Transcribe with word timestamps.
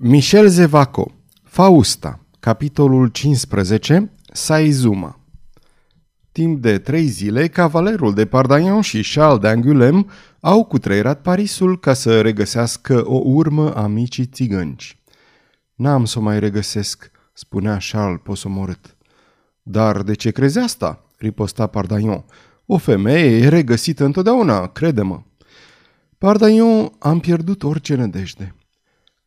Michel 0.00 0.48
Zevaco 0.48 1.12
Fausta 1.42 2.20
Capitolul 2.40 3.08
15 3.08 4.10
Saizuma 4.32 5.20
Timp 6.32 6.62
de 6.62 6.78
trei 6.78 7.06
zile, 7.06 7.48
cavalerul 7.48 8.14
de 8.14 8.26
Pardagnon 8.26 8.80
și 8.80 9.12
Charles 9.14 9.38
d'Angulem 9.38 10.06
au 10.40 10.64
cutreierat 10.64 11.20
Parisul 11.20 11.78
ca 11.78 11.94
să 11.94 12.20
regăsească 12.20 13.02
o 13.06 13.20
urmă 13.24 13.74
a 13.74 13.86
micii 13.86 14.26
țigănci. 14.26 15.02
N-am 15.74 16.04
să 16.04 16.18
o 16.18 16.22
mai 16.22 16.40
regăsesc, 16.40 17.10
spunea 17.32 17.78
Charles 17.90 18.20
posomorât. 18.22 18.96
Dar 19.62 20.02
de 20.02 20.14
ce 20.14 20.30
crezi 20.30 20.58
asta? 20.58 21.04
riposta 21.16 21.66
Pardagnon. 21.66 22.24
O 22.66 22.76
femeie 22.76 23.36
e 23.36 23.48
regăsită 23.48 24.04
întotdeauna, 24.04 24.66
crede-mă. 24.66 25.22
Pardagnon 26.18 26.92
am 26.98 27.20
pierdut 27.20 27.62
orice 27.62 27.94
nădejde. 27.94 28.52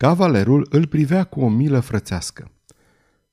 Cavalerul 0.02 0.68
îl 0.70 0.88
privea 0.88 1.24
cu 1.24 1.42
o 1.42 1.50
milă 1.50 1.80
frățească. 1.80 2.52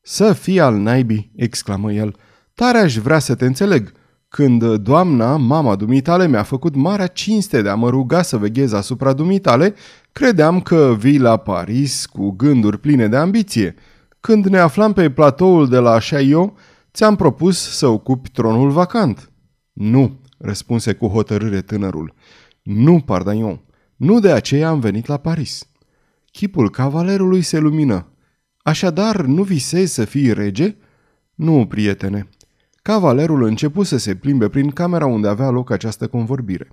Să 0.00 0.32
fii 0.32 0.60
al 0.60 0.76
naibii!" 0.76 1.32
exclamă 1.36 1.92
el. 1.92 2.16
Tare 2.54 2.78
aș 2.78 2.96
vrea 2.96 3.18
să 3.18 3.34
te 3.34 3.44
înțeleg. 3.46 3.92
Când 4.28 4.74
doamna, 4.74 5.36
mama 5.36 5.76
dumitale, 5.76 6.26
mi-a 6.26 6.42
făcut 6.42 6.74
marea 6.74 7.06
cinste 7.06 7.62
de 7.62 7.68
a 7.68 7.74
mă 7.74 7.88
ruga 7.90 8.22
să 8.22 8.36
veghez 8.36 8.72
asupra 8.72 9.12
dumitale, 9.12 9.74
credeam 10.12 10.60
că 10.60 10.94
vii 10.98 11.18
la 11.18 11.36
Paris 11.36 12.06
cu 12.06 12.30
gânduri 12.30 12.78
pline 12.78 13.08
de 13.08 13.16
ambiție. 13.16 13.74
Când 14.20 14.46
ne 14.46 14.58
aflam 14.58 14.92
pe 14.92 15.10
platoul 15.10 15.68
de 15.68 15.78
la 15.78 15.98
Chaillot, 15.98 16.52
ți-am 16.92 17.16
propus 17.16 17.76
să 17.76 17.86
ocupi 17.86 18.30
tronul 18.30 18.70
vacant. 18.70 19.30
Nu, 19.72 20.20
răspunse 20.38 20.92
cu 20.92 21.06
hotărâre 21.06 21.60
tânărul. 21.60 22.14
Nu, 22.62 23.00
Pardagnon, 23.00 23.60
nu 23.96 24.20
de 24.20 24.30
aceea 24.30 24.68
am 24.68 24.80
venit 24.80 25.06
la 25.06 25.16
Paris. 25.16 25.68
Chipul 26.38 26.70
cavalerului 26.70 27.42
se 27.42 27.58
lumină. 27.58 28.06
Așadar, 28.58 29.20
nu 29.20 29.42
visezi 29.42 29.94
să 29.94 30.04
fii 30.04 30.32
rege? 30.32 30.76
Nu, 31.34 31.66
prietene. 31.66 32.28
Cavalerul 32.82 33.42
începu 33.42 33.82
să 33.82 33.96
se 33.96 34.14
plimbe 34.14 34.48
prin 34.48 34.70
camera 34.70 35.06
unde 35.06 35.28
avea 35.28 35.48
loc 35.48 35.70
această 35.70 36.06
convorbire. 36.06 36.68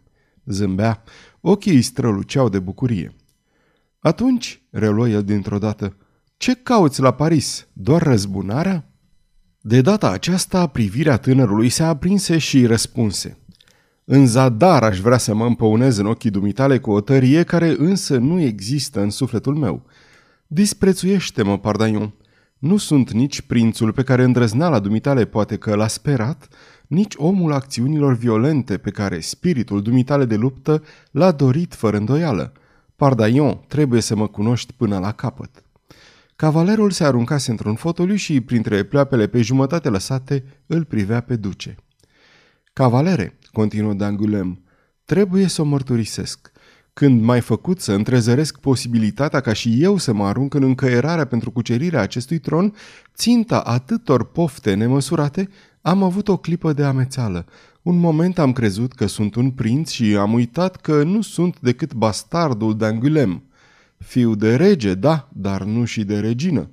Zâmbea, 0.45 1.03
ochii 1.41 1.75
îi 1.75 1.81
străluceau 1.81 2.49
de 2.49 2.59
bucurie. 2.59 3.15
Atunci, 3.99 4.61
reluă 4.69 5.09
el 5.09 5.23
dintr-o 5.23 5.57
dată, 5.57 5.95
ce 6.37 6.53
cauți 6.53 7.01
la 7.01 7.11
Paris? 7.13 7.67
Doar 7.73 8.01
răzbunarea? 8.01 8.91
De 9.61 9.81
data 9.81 10.09
aceasta, 10.09 10.67
privirea 10.67 11.17
tânărului 11.17 11.69
se 11.69 11.83
aprinse 11.83 12.37
și 12.37 12.65
răspunse. 12.65 13.37
În 14.07 14.27
zadar 14.27 14.83
aș 14.83 14.99
vrea 14.99 15.17
să 15.17 15.33
mă 15.33 15.45
împăunez 15.45 15.97
în 15.97 16.05
ochii 16.05 16.29
dumitale 16.29 16.79
cu 16.79 16.91
o 16.91 17.01
tărie 17.01 17.43
care 17.43 17.75
însă 17.77 18.17
nu 18.17 18.39
există 18.39 19.01
în 19.01 19.09
sufletul 19.09 19.55
meu. 19.55 19.85
Disprețuiește-mă, 20.47 21.57
Pardaion. 21.57 22.13
Nu 22.57 22.77
sunt 22.77 23.11
nici 23.11 23.41
prințul 23.41 23.93
pe 23.93 24.03
care 24.03 24.23
îndrăzneala 24.23 24.79
dumitale 24.79 25.25
poate 25.25 25.57
că 25.57 25.75
l-a 25.75 25.87
sperat, 25.87 26.47
nici 26.87 27.13
omul 27.17 27.53
acțiunilor 27.53 28.15
violente 28.15 28.77
pe 28.77 28.89
care 28.89 29.19
spiritul 29.19 29.81
dumitale 29.81 30.25
de 30.25 30.35
luptă 30.35 30.83
l-a 31.11 31.31
dorit 31.31 31.73
fără 31.73 31.97
îndoială. 31.97 32.53
Pardaion, 32.95 33.59
trebuie 33.67 34.01
să 34.01 34.15
mă 34.15 34.27
cunoști 34.27 34.73
până 34.73 34.99
la 34.99 35.11
capăt. 35.11 35.63
Cavalerul 36.35 36.91
se 36.91 37.03
aruncase 37.03 37.51
într-un 37.51 37.75
fotoliu 37.75 38.15
și, 38.15 38.41
printre 38.41 38.83
pleoapele 38.83 39.27
pe 39.27 39.41
jumătate 39.41 39.89
lăsate, 39.89 40.43
îl 40.65 40.83
privea 40.83 41.21
pe 41.21 41.35
duce. 41.35 41.75
Cavalere, 42.73 43.37
continuă 43.55 43.93
Dangulem, 43.93 44.63
trebuie 45.05 45.47
să 45.47 45.61
o 45.61 45.65
mărturisesc. 45.65 46.51
Când 46.93 47.21
m-ai 47.21 47.41
făcut 47.41 47.79
să 47.79 47.93
întrezăresc 47.93 48.59
posibilitatea 48.59 49.39
ca 49.39 49.53
și 49.53 49.83
eu 49.83 49.97
să 49.97 50.13
mă 50.13 50.25
arunc 50.25 50.53
în 50.53 50.63
încăierarea 50.63 51.25
pentru 51.25 51.51
cucerirea 51.51 52.01
acestui 52.01 52.37
tron, 52.37 52.73
ținta 53.15 53.59
atâtor 53.59 54.31
pofte 54.31 54.73
nemăsurate, 54.73 55.49
am 55.81 56.03
avut 56.03 56.27
o 56.27 56.37
clipă 56.37 56.73
de 56.73 56.83
amețeală. 56.83 57.45
Un 57.81 57.97
moment 57.97 58.39
am 58.39 58.53
crezut 58.53 58.93
că 58.93 59.05
sunt 59.05 59.35
un 59.35 59.51
prinț 59.51 59.89
și 59.89 60.15
am 60.15 60.33
uitat 60.33 60.75
că 60.75 61.03
nu 61.03 61.21
sunt 61.21 61.59
decât 61.59 61.93
bastardul 61.93 62.77
Dangulem. 62.77 63.43
Fiu 63.97 64.35
de 64.35 64.55
rege, 64.55 64.93
da, 64.93 65.29
dar 65.33 65.63
nu 65.63 65.85
și 65.85 66.03
de 66.03 66.19
regină. 66.19 66.69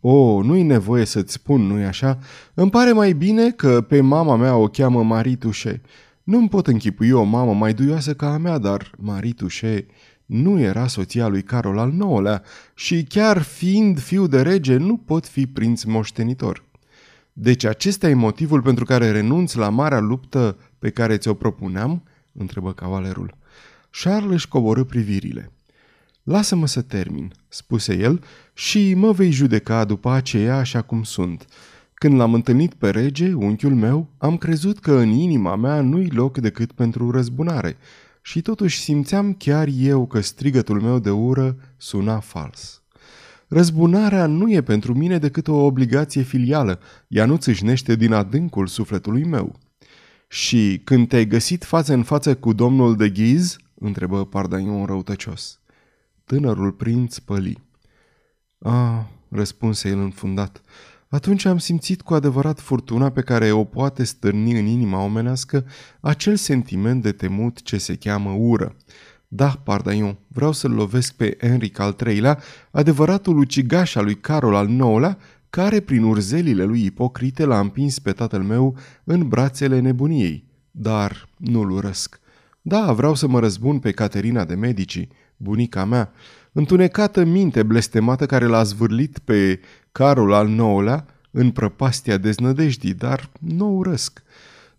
O, 0.00 0.42
nu-i 0.42 0.62
nevoie 0.62 1.04
să-ți 1.04 1.32
spun, 1.32 1.60
nu-i 1.60 1.84
așa? 1.84 2.18
Îmi 2.54 2.70
pare 2.70 2.92
mai 2.92 3.12
bine 3.12 3.50
că 3.50 3.80
pe 3.80 4.00
mama 4.00 4.36
mea 4.36 4.56
o 4.56 4.66
cheamă 4.66 5.02
Marie 5.02 5.36
Touche. 5.36 5.80
Nu-mi 6.22 6.48
pot 6.48 6.66
închipui 6.66 7.10
o 7.10 7.22
mamă 7.22 7.54
mai 7.54 7.74
duioasă 7.74 8.14
ca 8.14 8.32
a 8.32 8.36
mea, 8.36 8.58
dar 8.58 8.90
Marie 8.98 9.32
Touche 9.32 9.86
nu 10.26 10.60
era 10.60 10.86
soția 10.86 11.28
lui 11.28 11.42
Carol 11.42 11.78
al 11.78 11.92
IX-lea 11.92 12.42
și 12.74 13.02
chiar 13.02 13.42
fiind 13.42 14.00
fiu 14.00 14.26
de 14.26 14.42
rege 14.42 14.76
nu 14.76 14.96
pot 14.96 15.26
fi 15.26 15.46
prinț 15.46 15.82
moștenitor. 15.82 16.64
Deci 17.32 17.64
acesta 17.64 18.08
e 18.08 18.14
motivul 18.14 18.62
pentru 18.62 18.84
care 18.84 19.10
renunț 19.10 19.52
la 19.52 19.68
marea 19.68 20.00
luptă 20.00 20.58
pe 20.78 20.90
care 20.90 21.16
ți-o 21.16 21.34
propuneam? 21.34 22.02
întrebă 22.32 22.72
cavalerul. 22.72 23.34
Charles 23.90 24.32
își 24.32 24.48
coborâ 24.48 24.84
privirile. 24.84 25.52
Lasă-mă 26.22 26.66
să 26.66 26.82
termin, 26.82 27.32
spuse 27.48 27.96
el, 27.96 28.24
și 28.54 28.94
mă 28.94 29.12
vei 29.12 29.30
judeca 29.30 29.84
după 29.84 30.10
aceea 30.10 30.56
așa 30.56 30.82
cum 30.82 31.02
sunt. 31.02 31.46
Când 32.02 32.14
l-am 32.14 32.34
întâlnit 32.34 32.74
pe 32.74 32.90
rege, 32.90 33.32
unchiul 33.32 33.74
meu, 33.74 34.08
am 34.18 34.36
crezut 34.36 34.78
că 34.78 34.92
în 34.92 35.08
inima 35.08 35.56
mea 35.56 35.80
nu-i 35.80 36.08
loc 36.10 36.38
decât 36.38 36.72
pentru 36.72 37.10
răzbunare 37.10 37.76
și 38.22 38.42
totuși 38.42 38.80
simțeam 38.80 39.34
chiar 39.34 39.68
eu 39.72 40.06
că 40.06 40.20
strigătul 40.20 40.80
meu 40.80 40.98
de 40.98 41.10
ură 41.10 41.56
suna 41.76 42.18
fals. 42.18 42.82
Răzbunarea 43.48 44.26
nu 44.26 44.52
e 44.52 44.62
pentru 44.62 44.94
mine 44.94 45.18
decât 45.18 45.48
o 45.48 45.54
obligație 45.54 46.22
filială, 46.22 46.80
ea 47.08 47.26
nu 47.26 47.36
țâșnește 47.36 47.94
din 47.94 48.12
adâncul 48.12 48.66
sufletului 48.66 49.24
meu. 49.24 49.58
Și 50.28 50.80
când 50.84 51.08
te-ai 51.08 51.26
găsit 51.26 51.64
față 51.64 51.92
în 51.94 52.02
față 52.02 52.36
cu 52.36 52.52
domnul 52.52 52.96
de 52.96 53.08
Ghiz? 53.08 53.56
întrebă 53.74 54.26
Pardaion 54.26 54.84
răutăcios. 54.84 55.60
Tânărul 56.24 56.72
prinț 56.72 57.18
păli. 57.18 57.62
Ah, 58.58 59.00
răspunse 59.28 59.88
el 59.88 59.98
înfundat, 59.98 60.62
atunci 61.12 61.44
am 61.44 61.58
simțit 61.58 62.02
cu 62.02 62.14
adevărat 62.14 62.60
furtuna 62.60 63.10
pe 63.10 63.20
care 63.20 63.50
o 63.50 63.64
poate 63.64 64.04
stârni 64.04 64.58
în 64.58 64.66
inima 64.66 65.02
omenească 65.02 65.64
acel 66.00 66.36
sentiment 66.36 67.02
de 67.02 67.12
temut 67.12 67.62
ce 67.62 67.78
se 67.78 67.96
cheamă 67.96 68.30
ură. 68.30 68.76
Da, 69.28 69.60
Pardaion, 69.64 70.18
vreau 70.28 70.52
să-l 70.52 70.70
lovesc 70.70 71.14
pe 71.14 71.36
Enric 71.40 71.78
al 71.78 71.96
III-lea, 72.06 72.38
adevăratul 72.70 73.38
ucigaș 73.38 73.94
al 73.94 74.04
lui 74.04 74.14
Carol 74.14 74.54
al 74.54 74.68
IX-lea, 74.68 75.18
care 75.50 75.80
prin 75.80 76.02
urzelile 76.02 76.64
lui 76.64 76.84
ipocrite 76.84 77.44
l-a 77.44 77.60
împins 77.60 77.98
pe 77.98 78.12
tatăl 78.12 78.42
meu 78.42 78.76
în 79.04 79.28
brațele 79.28 79.80
nebuniei. 79.80 80.44
Dar 80.70 81.28
nu-l 81.36 81.70
urăsc. 81.70 82.20
Da, 82.62 82.92
vreau 82.92 83.14
să 83.14 83.28
mă 83.28 83.38
răzbun 83.38 83.78
pe 83.78 83.90
Caterina 83.90 84.44
de 84.44 84.54
Medici, 84.54 85.08
bunica 85.36 85.84
mea, 85.84 86.12
întunecată 86.52 87.24
minte 87.24 87.62
blestemată 87.62 88.26
care 88.26 88.46
l-a 88.46 88.62
zvârlit 88.62 89.18
pe 89.18 89.60
Carol 89.92 90.32
al 90.32 90.48
IX-lea 90.48 91.06
în 91.30 91.50
prăpastia 91.50 92.16
deznădejdii, 92.16 92.94
dar 92.94 93.30
nu 93.40 93.76
urăsc. 93.76 94.22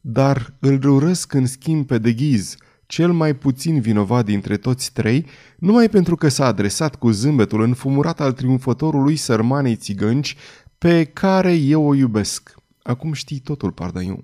Dar 0.02 0.54
îl 0.60 0.86
urăsc 0.86 1.34
în 1.34 1.46
schimb 1.46 1.88
pe 1.88 1.98
de 1.98 2.14
ghiz, 2.14 2.56
cel 2.86 3.12
mai 3.12 3.36
puțin 3.36 3.82
vinovat 3.82 4.26
dintre 4.26 4.58
toți 4.58 4.92
trei, 4.94 5.26
numai 5.58 5.90
pentru 5.90 6.16
că 6.16 6.28
s-a 6.28 6.46
adresat 6.46 6.96
cu 6.96 7.10
zâmbetul 7.10 7.62
înfumurat 7.62 8.20
al 8.20 8.32
triumfătorului 8.32 9.16
sărmanei 9.16 9.76
țigănci 9.76 10.36
pe 10.78 11.04
care 11.04 11.54
eu 11.54 11.84
o 11.84 11.94
iubesc. 11.94 12.56
Acum 12.84 13.14
știi 13.14 13.40
totul, 13.40 13.72
Pardaiu. 13.72 14.24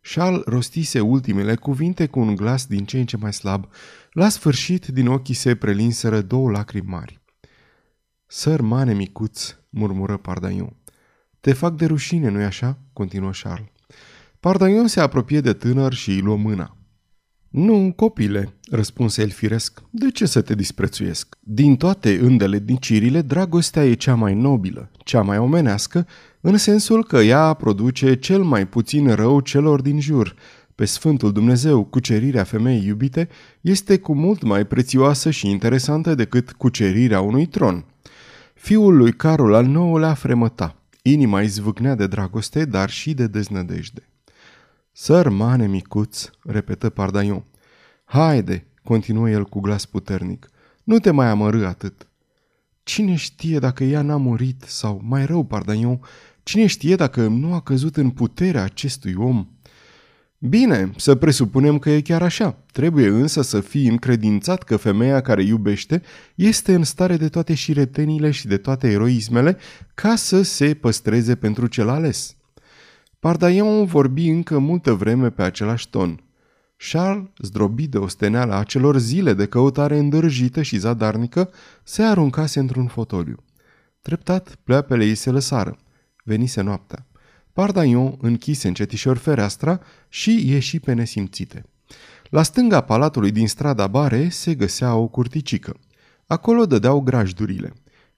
Charles 0.00 0.42
rostise 0.44 1.00
ultimele 1.00 1.54
cuvinte 1.54 2.06
cu 2.06 2.20
un 2.20 2.36
glas 2.36 2.66
din 2.66 2.84
ce 2.84 2.98
în 2.98 3.06
ce 3.06 3.16
mai 3.16 3.32
slab. 3.32 3.68
La 4.12 4.28
sfârșit, 4.28 4.86
din 4.86 5.06
ochii 5.06 5.34
se 5.34 5.54
prelinseră 5.54 6.20
două 6.20 6.50
lacrimi 6.50 6.88
mari. 6.88 7.21
Sărmane 8.34 8.94
micuț, 8.94 9.56
murmură 9.70 10.16
Pardaiu. 10.16 10.76
Te 11.40 11.52
fac 11.52 11.76
de 11.76 11.86
rușine, 11.86 12.28
nu-i 12.30 12.44
așa?" 12.44 12.78
continuă 12.92 13.30
Charles. 13.42 13.68
Pardaiu 14.40 14.86
se 14.86 15.00
apropie 15.00 15.40
de 15.40 15.52
tânăr 15.52 15.92
și 15.92 16.10
îi 16.10 16.20
luă 16.20 16.36
mâna. 16.36 16.76
Nu, 17.48 17.92
copile, 17.96 18.54
răspunse 18.70 19.22
el 19.22 19.30
firesc, 19.30 19.82
de 19.90 20.10
ce 20.10 20.26
să 20.26 20.40
te 20.40 20.54
disprețuiesc? 20.54 21.38
Din 21.40 21.76
toate 21.76 22.18
îndeletnicirile, 22.18 23.22
dragostea 23.22 23.84
e 23.84 23.94
cea 23.94 24.14
mai 24.14 24.34
nobilă, 24.34 24.90
cea 25.04 25.22
mai 25.22 25.38
omenească, 25.38 26.06
în 26.40 26.56
sensul 26.56 27.04
că 27.04 27.16
ea 27.16 27.52
produce 27.52 28.14
cel 28.14 28.42
mai 28.42 28.66
puțin 28.68 29.14
rău 29.14 29.40
celor 29.40 29.80
din 29.80 30.00
jur. 30.00 30.34
Pe 30.74 30.84
Sfântul 30.84 31.32
Dumnezeu, 31.32 31.84
cucerirea 31.84 32.44
femeii 32.44 32.86
iubite 32.86 33.28
este 33.60 33.98
cu 33.98 34.14
mult 34.14 34.42
mai 34.42 34.66
prețioasă 34.66 35.30
și 35.30 35.50
interesantă 35.50 36.14
decât 36.14 36.52
cucerirea 36.52 37.20
unui 37.20 37.46
tron. 37.46 37.84
Fiul 38.62 38.96
lui 38.96 39.12
Carol 39.12 39.54
al 39.54 39.66
IX-lea 39.66 40.14
fremăta. 40.14 40.82
Inima 41.02 41.42
izvâcnea 41.42 41.94
de 41.94 42.06
dragoste, 42.06 42.64
dar 42.64 42.90
și 42.90 43.14
de 43.14 43.26
deznădejde. 43.26 44.08
Sărmane 44.92 45.66
micuț, 45.66 46.30
repetă 46.42 46.90
Pardaion. 46.90 47.44
Haide, 48.04 48.66
continuă 48.82 49.30
el 49.30 49.44
cu 49.44 49.60
glas 49.60 49.84
puternic, 49.84 50.50
nu 50.84 50.98
te 50.98 51.10
mai 51.10 51.26
amărâ 51.26 51.66
atât. 51.66 52.08
Cine 52.82 53.14
știe 53.14 53.58
dacă 53.58 53.84
ea 53.84 54.02
n-a 54.02 54.16
murit, 54.16 54.62
sau 54.66 55.00
mai 55.04 55.26
rău, 55.26 55.44
Pardaion, 55.44 56.00
cine 56.42 56.66
știe 56.66 56.96
dacă 56.96 57.26
nu 57.26 57.54
a 57.54 57.60
căzut 57.60 57.96
în 57.96 58.10
puterea 58.10 58.62
acestui 58.62 59.14
om? 59.14 59.48
Bine, 60.48 60.90
să 60.96 61.14
presupunem 61.14 61.78
că 61.78 61.90
e 61.90 62.00
chiar 62.00 62.22
așa. 62.22 62.58
Trebuie 62.72 63.08
însă 63.08 63.42
să 63.42 63.60
fii 63.60 63.88
încredințat 63.88 64.62
că 64.62 64.76
femeia 64.76 65.20
care 65.20 65.42
iubește 65.42 66.02
este 66.34 66.74
în 66.74 66.84
stare 66.84 67.16
de 67.16 67.28
toate 67.28 67.54
șiretenile 67.54 68.30
și 68.30 68.46
de 68.46 68.56
toate 68.56 68.90
eroismele 68.90 69.56
ca 69.94 70.16
să 70.16 70.42
se 70.42 70.74
păstreze 70.74 71.34
pentru 71.34 71.66
cel 71.66 71.88
ales. 71.88 72.36
Pardaion 73.18 73.84
vorbi 73.84 74.28
încă 74.28 74.58
multă 74.58 74.92
vreme 74.92 75.30
pe 75.30 75.42
același 75.42 75.90
ton. 75.90 76.22
Charles, 76.76 77.28
zdrobit 77.38 77.90
de 77.90 77.98
osteneala 77.98 78.58
acelor 78.58 78.98
zile 78.98 79.34
de 79.34 79.46
căutare 79.46 79.98
îndârjită 79.98 80.62
și 80.62 80.78
zadarnică, 80.78 81.50
se 81.84 82.02
aruncase 82.02 82.58
într-un 82.58 82.86
fotoliu. 82.86 83.44
Treptat, 84.00 84.56
pleoapele 84.64 85.04
ei 85.04 85.14
se 85.14 85.30
lăsară. 85.30 85.78
Venise 86.24 86.60
noaptea. 86.60 87.06
Pardaion 87.52 88.16
închise 88.20 88.68
încetișor 88.68 89.16
fereastra 89.16 89.80
și 90.08 90.50
ieși 90.50 90.80
pe 90.80 90.92
nesimțite. 90.92 91.64
La 92.30 92.42
stânga 92.42 92.80
palatului 92.80 93.30
din 93.30 93.48
strada 93.48 93.86
Bare 93.86 94.28
se 94.28 94.54
găsea 94.54 94.94
o 94.94 95.06
curticică. 95.06 95.76
Acolo 96.26 96.66
dădeau 96.66 97.00
grajdurile. 97.00 97.72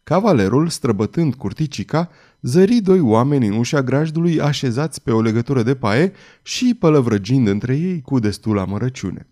Cavalerul, 0.04 0.68
străbătând 0.68 1.34
curticica, 1.34 2.10
zări 2.40 2.80
doi 2.80 3.00
oameni 3.00 3.46
în 3.46 3.56
ușa 3.56 3.82
grajdului 3.82 4.40
așezați 4.40 5.02
pe 5.02 5.10
o 5.10 5.20
legătură 5.20 5.62
de 5.62 5.74
paie 5.74 6.12
și 6.42 6.76
pălăvrăgind 6.78 7.46
între 7.46 7.76
ei 7.76 8.00
cu 8.02 8.18
destul 8.18 8.58
amărăciune. 8.58 9.26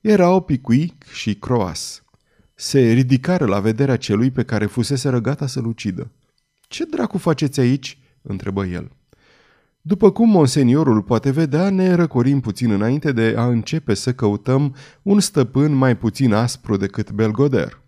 Erau 0.00 0.42
Picuic 0.42 1.04
și 1.12 1.34
Croas. 1.34 2.02
Se 2.54 2.92
ridicară 2.92 3.44
la 3.44 3.60
vederea 3.60 3.96
celui 3.96 4.30
pe 4.30 4.42
care 4.42 4.66
fusese 4.66 5.08
răgata 5.08 5.46
să-l 5.46 5.66
ucidă. 5.66 6.10
Ce 6.60 6.84
dracu 6.84 7.18
faceți 7.18 7.60
aici?" 7.60 7.98
întrebă 8.22 8.64
el. 8.64 8.90
După 9.86 10.10
cum 10.10 10.28
monseniorul 10.28 11.02
poate 11.02 11.30
vedea, 11.30 11.70
ne 11.70 11.94
răcorim 11.94 12.40
puțin 12.40 12.70
înainte 12.70 13.12
de 13.12 13.34
a 13.36 13.46
începe 13.46 13.94
să 13.94 14.12
căutăm 14.12 14.74
un 15.02 15.20
stăpân 15.20 15.72
mai 15.72 15.96
puțin 15.96 16.32
aspru 16.32 16.76
decât 16.76 17.10
Belgoder. 17.10 17.80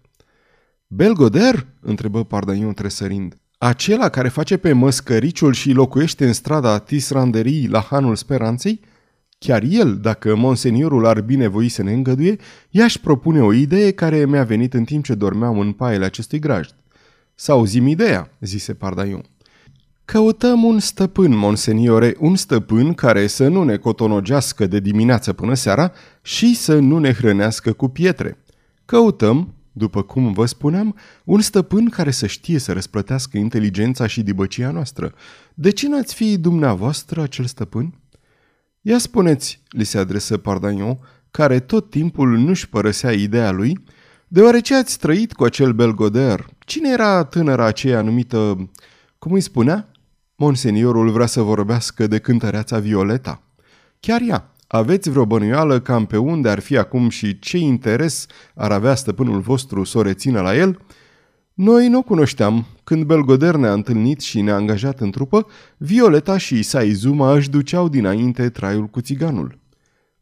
Belgoder? 0.87 1.67
întrebă 1.81 2.25
Pardaion 2.25 2.75
tresărind. 2.75 3.35
Acela 3.59 4.09
care 4.09 4.29
face 4.29 4.57
pe 4.57 4.73
măscăriciul 4.73 5.53
și 5.53 5.73
locuiește 5.73 6.27
în 6.27 6.33
strada 6.33 6.79
Tisranderii 6.79 7.69
la 7.69 7.81
Hanul 7.81 8.17
Speranței? 8.17 8.81
Chiar 9.39 9.63
el, 9.69 9.97
dacă 9.97 10.35
monseniorul 10.35 11.07
ar 11.07 11.21
binevoi 11.21 11.69
să 11.69 11.83
ne 11.83 11.93
îngăduie, 11.93 12.37
i-aș 12.71 12.97
propune 12.97 13.43
o 13.43 13.53
idee 13.53 13.91
care 13.91 14.27
mi-a 14.27 14.45
venit 14.45 14.75
în 14.75 14.85
timp 14.85 15.05
ce 15.05 15.15
dormeam 15.15 15.59
în 15.59 15.73
paiele 15.73 16.05
acestui 16.05 16.39
grajd. 16.39 16.75
Să 17.35 17.53
auzim 17.53 17.87
ideea, 17.87 18.31
zise 18.41 18.75
Pardaion. 18.75 19.25
Căutăm 20.07 20.65
un 20.65 20.79
stăpân, 20.79 21.37
monseniore, 21.37 22.17
un 22.19 22.37
stăpân 22.37 22.95
care 22.95 23.27
să 23.27 23.49
nu 23.49 23.63
ne 23.63 23.77
cotonogească 23.77 24.67
de 24.67 24.81
dimineață 24.81 25.33
până 25.33 25.55
seara 25.55 25.93
și 26.23 26.55
să 26.55 26.79
nu 26.79 26.99
ne 26.99 27.13
hrănească 27.13 27.73
cu 27.73 27.89
pietre. 27.89 28.39
Căutăm, 28.85 29.55
după 29.73 30.03
cum 30.03 30.33
vă 30.33 30.47
spuneam, 30.47 30.97
un 31.25 31.41
stăpân 31.41 31.89
care 31.89 32.11
să 32.11 32.27
știe 32.27 32.59
să 32.59 32.73
răsplătească 32.73 33.39
inteligența 33.39 34.07
și 34.07 34.23
dibăcia 34.23 34.71
noastră. 34.71 35.15
De 35.55 35.71
ce 35.71 35.89
n-ați 35.89 36.15
fi 36.15 36.39
dumneavoastră 36.39 37.23
acel 37.23 37.45
stăpân? 37.45 37.95
Ia 38.81 38.99
spuneți, 38.99 39.63
li 39.69 39.85
se 39.85 39.99
adresă 39.99 40.37
Pardagnon, 40.37 40.99
care 41.31 41.61
tot 41.61 41.91
timpul 41.91 42.39
nu-și 42.39 42.69
părăsea 42.69 43.13
ideea 43.13 43.51
lui, 43.51 43.85
deoarece 44.29 44.75
ați 44.75 44.99
trăit 44.99 45.33
cu 45.33 45.45
acel 45.45 45.73
Belgoder. 45.73 46.47
Cine 46.59 46.91
era 46.91 47.25
tânăra 47.25 47.65
aceea 47.65 48.03
numită, 48.03 48.71
cum 49.19 49.33
îi 49.33 49.41
spunea? 49.41 49.91
Monseniorul 50.39 51.11
vrea 51.11 51.27
să 51.27 51.41
vorbească 51.41 52.07
de 52.07 52.19
cântăreața 52.19 52.79
Violeta. 52.79 53.43
Chiar 54.01 54.21
ea. 54.29 54.51
Aveți 54.67 55.11
vreo 55.11 55.27
bănuială 55.27 55.81
cam 55.81 56.07
pe 56.07 56.17
unde 56.17 56.49
ar 56.49 56.59
fi 56.59 56.77
acum 56.77 57.09
și 57.09 57.39
ce 57.39 57.59
interes 57.59 58.27
ar 58.55 58.73
avea 58.73 58.95
stăpânul 58.95 59.41
vostru 59.41 59.85
să 59.85 59.99
o 59.99 60.03
rețină 60.03 60.41
la 60.41 60.57
el? 60.57 60.81
Noi 61.55 61.89
nu 61.89 61.99
o 61.99 62.03
cunoșteam. 62.03 62.67
Când 62.85 63.05
Belgoder 63.05 63.55
ne-a 63.55 63.73
întâlnit 63.73 64.21
și 64.21 64.41
ne-a 64.41 64.55
angajat 64.55 65.01
în 65.01 65.11
trupă, 65.11 65.47
Violeta 65.77 66.37
și 66.37 66.63
Saizuma 66.63 67.33
își 67.33 67.51
duceau 67.51 67.89
dinainte 67.89 68.49
traiul 68.49 68.87
cu 68.87 69.01
țiganul. 69.01 69.59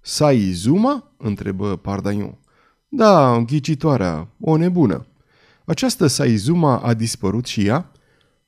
Saizuma? 0.01 1.15
întrebă 1.17 1.77
Pardaion. 1.77 2.39
Da, 2.89 3.43
ghicitoarea, 3.47 4.29
o 4.41 4.57
nebună. 4.57 5.07
Această 5.65 6.07
Saizuma 6.07 6.79
a 6.79 6.95
dispărut 6.95 7.47
și 7.47 7.67
ea? 7.67 7.93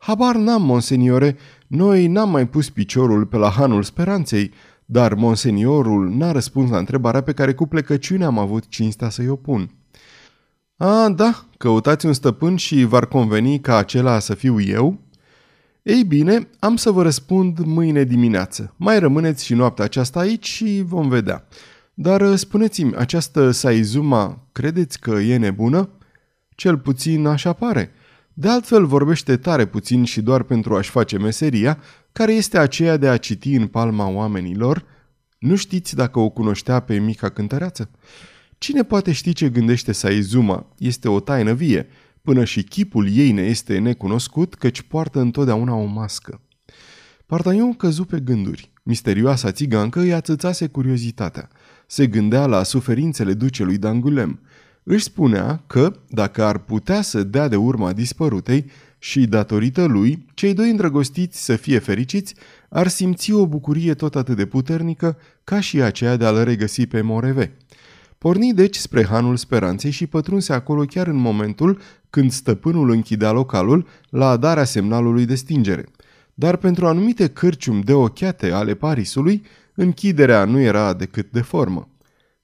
Habar 0.07 0.37
n-am, 0.37 0.63
monseniore, 0.63 1.37
noi 1.67 2.07
n-am 2.07 2.31
mai 2.31 2.49
pus 2.49 2.71
piciorul 2.71 3.27
pe 3.27 3.37
la 3.37 3.51
hanul 3.51 3.83
speranței, 3.83 4.51
dar 4.85 5.15
monseniorul 5.15 6.09
n-a 6.09 6.33
răspuns 6.33 6.71
la 6.71 6.79
întrebarea 6.79 7.21
pe 7.21 7.33
care 7.33 7.55
cu 7.55 7.67
plecăciune 7.67 8.25
am 8.25 8.39
avut 8.39 8.69
cinstea 8.69 9.09
să-i 9.09 9.29
o 9.29 9.37
pun. 9.37 9.71
A, 10.77 11.09
da, 11.09 11.45
căutați 11.59 12.07
un 12.07 12.13
stăpân 12.13 12.57
și 12.57 12.85
v-ar 12.85 13.07
conveni 13.07 13.61
ca 13.61 13.77
acela 13.77 14.19
să 14.19 14.35
fiu 14.35 14.61
eu? 14.61 14.99
Ei 15.83 16.05
bine, 16.05 16.49
am 16.59 16.77
să 16.77 16.91
vă 16.91 17.03
răspund 17.03 17.59
mâine 17.59 18.05
dimineață. 18.05 18.75
Mai 18.77 18.99
rămâneți 18.99 19.45
și 19.45 19.55
noaptea 19.55 19.85
aceasta 19.85 20.21
aici 20.21 20.47
și 20.47 20.83
vom 20.85 21.09
vedea. 21.09 21.47
Dar 21.95 22.37
spuneți-mi, 22.37 22.95
această 22.97 23.51
Saizuma, 23.51 24.47
credeți 24.53 25.01
că 25.01 25.11
e 25.11 25.37
nebună? 25.37 25.89
Cel 26.55 26.79
puțin 26.79 27.27
așa 27.27 27.53
pare. 27.53 27.91
De 28.39 28.49
altfel 28.49 28.87
vorbește 28.87 29.37
tare 29.37 29.67
puțin 29.67 30.05
și 30.05 30.23
doar 30.23 30.43
pentru 30.43 30.77
a-și 30.77 30.91
face 30.91 31.19
meseria, 31.19 31.79
care 32.13 32.33
este 32.33 32.59
aceea 32.59 32.97
de 32.97 33.09
a 33.09 33.17
citi 33.17 33.55
în 33.55 33.67
palma 33.67 34.09
oamenilor. 34.09 34.85
Nu 35.39 35.57
știți 35.57 35.95
dacă 35.95 36.19
o 36.19 36.29
cunoștea 36.29 36.81
pe 36.81 36.99
mica 36.99 37.29
cântăreață? 37.29 37.91
Cine 38.59 38.83
poate 38.83 39.13
ști 39.13 39.33
ce 39.33 39.49
gândește 39.49 39.93
Saizuma? 39.93 40.75
Este 40.79 41.09
o 41.09 41.21
taină 41.21 41.53
vie, 41.53 41.89
până 42.23 42.45
și 42.45 42.63
chipul 42.63 43.09
ei 43.11 43.33
ne 43.33 43.43
este 43.43 43.79
necunoscut, 43.79 44.55
căci 44.55 44.83
poartă 44.83 45.21
întotdeauna 45.21 45.75
o 45.75 45.85
mască. 45.85 46.41
Partaion 47.27 47.75
căzu 47.75 48.05
pe 48.05 48.21
gânduri. 48.21 48.73
Misterioasa 48.83 49.53
țigancă 49.53 50.01
îi 50.01 50.13
atâțase 50.13 50.67
curiozitatea. 50.67 51.49
Se 51.87 52.07
gândea 52.07 52.47
la 52.47 52.63
suferințele 52.63 53.35
ducelui 53.35 53.79
Dangulem. 53.79 54.41
Își 54.89 55.05
spunea 55.05 55.63
că, 55.67 55.93
dacă 56.09 56.45
ar 56.45 56.59
putea 56.59 57.03
să 57.03 57.23
dea 57.23 57.49
de 57.49 57.57
urma 57.57 57.93
dispărutei 57.93 58.71
și, 58.99 59.27
datorită 59.27 59.85
lui, 59.85 60.27
cei 60.35 60.55
doi 60.55 60.71
îndrăgostiți 60.71 61.45
să 61.45 61.57
fie 61.57 61.79
fericiți, 61.79 62.35
ar 62.69 62.89
simți 62.89 63.33
o 63.33 63.47
bucurie 63.47 63.95
tot 63.95 64.15
atât 64.15 64.37
de 64.37 64.47
puternică 64.47 65.19
ca 65.45 65.61
și 65.61 65.81
aceea 65.83 66.17
de 66.17 66.25
a-l 66.25 66.45
regăsi 66.45 66.87
pe 66.87 67.01
Moreve. 67.01 67.57
Porni 68.19 68.55
deci 68.55 68.77
spre 68.77 69.05
Hanul 69.05 69.37
Speranței 69.37 69.91
și 69.91 70.07
pătrunse 70.07 70.53
acolo 70.53 70.85
chiar 70.85 71.07
în 71.07 71.17
momentul 71.17 71.81
când 72.11 72.31
stăpânul 72.31 72.91
închidea 72.91 73.31
localul 73.31 73.87
la 74.11 74.37
darea 74.37 74.65
semnalului 74.65 75.27
de 75.27 75.35
stingere. 75.35 75.85
Dar 76.35 76.57
pentru 76.57 76.87
anumite 76.87 77.29
cârciumi 77.29 77.83
de 77.83 77.93
ochiate 77.93 78.51
ale 78.51 78.75
Parisului, 78.75 79.43
închiderea 79.75 80.45
nu 80.45 80.59
era 80.61 80.93
decât 80.95 81.31
de 81.31 81.41
formă. 81.41 81.89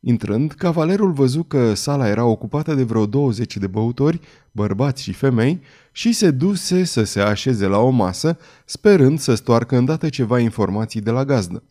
Intrând, 0.04 0.52
cavalerul 0.52 1.12
văzu 1.12 1.42
că 1.42 1.74
sala 1.74 2.08
era 2.08 2.24
ocupată 2.24 2.74
de 2.74 2.82
vreo 2.82 3.06
20 3.06 3.56
de 3.56 3.66
băutori, 3.66 4.20
bărbați 4.52 5.02
și 5.02 5.12
femei, 5.12 5.60
și 5.92 6.12
se 6.12 6.30
duse 6.30 6.84
să 6.84 7.04
se 7.04 7.20
așeze 7.20 7.66
la 7.66 7.78
o 7.78 7.88
masă, 7.88 8.38
sperând 8.64 9.18
să 9.18 9.34
stoarcă 9.34 9.76
îndată 9.76 10.08
ceva 10.08 10.38
informații 10.38 11.00
de 11.00 11.10
la 11.10 11.24
gazdă. 11.24 11.62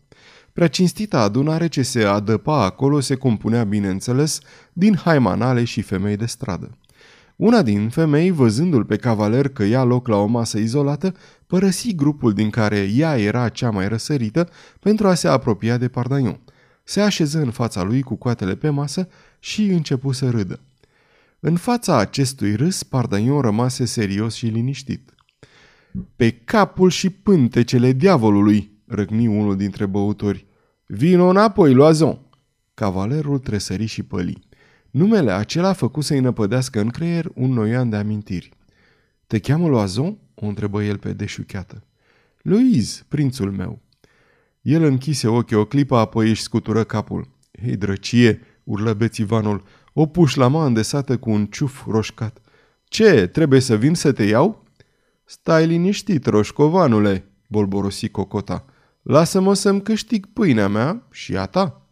Prea 0.52 0.66
cinstita 0.66 1.20
adunare 1.20 1.66
ce 1.66 1.82
se 1.82 2.04
adăpa 2.04 2.64
acolo 2.64 3.00
se 3.00 3.14
compunea, 3.14 3.64
bineînțeles, 3.64 4.40
din 4.72 4.96
haimanale 4.96 5.64
și 5.64 5.82
femei 5.82 6.16
de 6.16 6.26
stradă. 6.26 6.78
Una 7.36 7.62
din 7.62 7.88
femei, 7.88 8.30
văzându-l 8.30 8.84
pe 8.84 8.96
cavaler 8.96 9.48
că 9.48 9.64
ia 9.64 9.82
loc 9.82 10.08
la 10.08 10.16
o 10.16 10.26
masă 10.26 10.58
izolată, 10.58 11.14
părăsi 11.46 11.94
grupul 11.94 12.32
din 12.32 12.50
care 12.50 12.90
ea 12.94 13.18
era 13.18 13.48
cea 13.48 13.70
mai 13.70 13.88
răsărită 13.88 14.48
pentru 14.80 15.08
a 15.08 15.14
se 15.14 15.28
apropia 15.28 15.76
de 15.76 15.88
Pardaion– 15.88 16.40
se 16.84 17.00
așeză 17.00 17.38
în 17.38 17.50
fața 17.50 17.82
lui 17.82 18.02
cu 18.02 18.14
coatele 18.14 18.54
pe 18.54 18.68
masă 18.68 19.08
și 19.38 19.64
începu 19.64 20.12
să 20.12 20.30
râdă. 20.30 20.60
În 21.40 21.56
fața 21.56 21.98
acestui 21.98 22.54
râs, 22.54 22.82
Pardaion 22.82 23.40
rămase 23.40 23.84
serios 23.84 24.34
și 24.34 24.46
liniștit. 24.46 25.14
Pe 26.16 26.30
capul 26.30 26.90
și 26.90 27.10
pântecele 27.10 27.92
diavolului, 27.92 28.70
răgni 28.86 29.26
unul 29.26 29.56
dintre 29.56 29.86
băutori. 29.86 30.46
Vino 30.86 31.28
înapoi, 31.28 31.72
Loazon! 31.72 32.18
Cavalerul 32.74 33.38
tresări 33.38 33.86
și 33.86 34.02
păli. 34.02 34.46
Numele 34.90 35.30
acela 35.30 35.72
făcu 35.72 36.00
să-i 36.00 36.20
năpădească 36.20 36.80
în 36.80 36.88
creier 36.88 37.30
un 37.34 37.52
noian 37.52 37.90
de 37.90 37.96
amintiri. 37.96 38.50
Te 39.26 39.38
cheamă 39.38 39.68
Loazon?" 39.68 40.18
o 40.34 40.46
întrebă 40.46 40.82
el 40.82 40.98
pe 40.98 41.12
deșucheată. 41.12 41.84
Louise, 42.42 43.02
prințul 43.08 43.50
meu. 43.50 43.80
El 44.62 44.82
închise 44.82 45.28
ochii 45.28 45.56
o 45.56 45.64
clipă, 45.64 45.96
apoi 45.96 46.28
își 46.28 46.42
scutură 46.42 46.84
capul. 46.84 47.28
Hei, 47.62 47.76
drăcie!" 47.76 48.40
urlă 48.64 48.92
bețivanul, 48.92 49.62
o 49.92 50.06
pușlama 50.06 50.64
îndesată 50.64 51.16
cu 51.18 51.30
un 51.30 51.46
ciuf 51.46 51.86
roșcat. 51.86 52.40
Ce, 52.84 53.26
trebuie 53.26 53.60
să 53.60 53.76
vin 53.76 53.94
să 53.94 54.12
te 54.12 54.24
iau?" 54.24 54.64
Stai 55.24 55.66
liniștit, 55.66 56.26
roșcovanule," 56.26 57.24
bolborosi 57.48 58.08
Cocota. 58.08 58.64
Lasă-mă 59.02 59.54
să-mi 59.54 59.82
câștig 59.82 60.26
pâinea 60.32 60.68
mea 60.68 61.06
și 61.10 61.36
a 61.36 61.46
ta." 61.46 61.86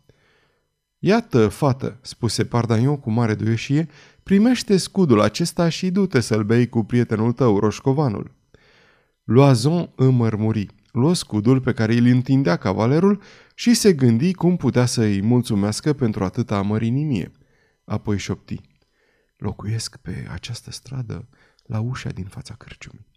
Iată, 0.98 1.48
fată," 1.48 1.98
spuse 2.02 2.44
Pardaion 2.44 2.96
cu 2.96 3.10
mare 3.10 3.34
duioșie, 3.34 3.88
primește 4.22 4.76
scudul 4.76 5.20
acesta 5.20 5.68
și 5.68 5.90
du-te 5.90 6.20
să-l 6.20 6.44
bei 6.44 6.68
cu 6.68 6.84
prietenul 6.84 7.32
tău, 7.32 7.58
roșcovanul." 7.58 8.30
Loazon 9.24 9.90
îmărmuri, 9.94 10.66
luă 10.92 11.14
scudul 11.14 11.60
pe 11.60 11.72
care 11.72 11.94
îl 11.94 12.06
întindea 12.06 12.56
cavalerul 12.56 13.22
și 13.54 13.74
se 13.74 13.92
gândi 13.92 14.34
cum 14.34 14.56
putea 14.56 14.86
să 14.86 15.00
îi 15.00 15.22
mulțumească 15.22 15.92
pentru 15.92 16.24
atâta 16.24 16.62
mărinimie. 16.62 17.32
Apoi 17.84 18.18
șopti. 18.18 18.60
Locuiesc 19.36 19.96
pe 19.96 20.26
această 20.32 20.70
stradă 20.70 21.28
la 21.62 21.80
ușa 21.80 22.08
din 22.08 22.24
fața 22.24 22.54
cârciumii. 22.58 23.08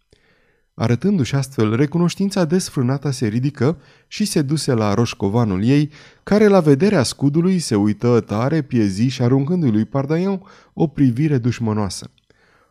Arătându-și 0.73 1.35
astfel 1.35 1.75
recunoștința 1.75 2.45
desfrânată 2.45 3.09
se 3.09 3.27
ridică 3.27 3.77
și 4.07 4.25
se 4.25 4.41
duse 4.41 4.73
la 4.73 4.93
roșcovanul 4.93 5.63
ei, 5.63 5.91
care 6.23 6.47
la 6.47 6.59
vederea 6.59 7.03
scudului 7.03 7.59
se 7.59 7.75
uită 7.75 8.19
tare, 8.19 8.61
pieziș 8.61 9.13
și 9.13 9.21
aruncându-i 9.21 9.71
lui 9.71 9.85
Pardaion 9.85 10.41
o 10.73 10.87
privire 10.87 11.37
dușmănoasă. 11.37 12.11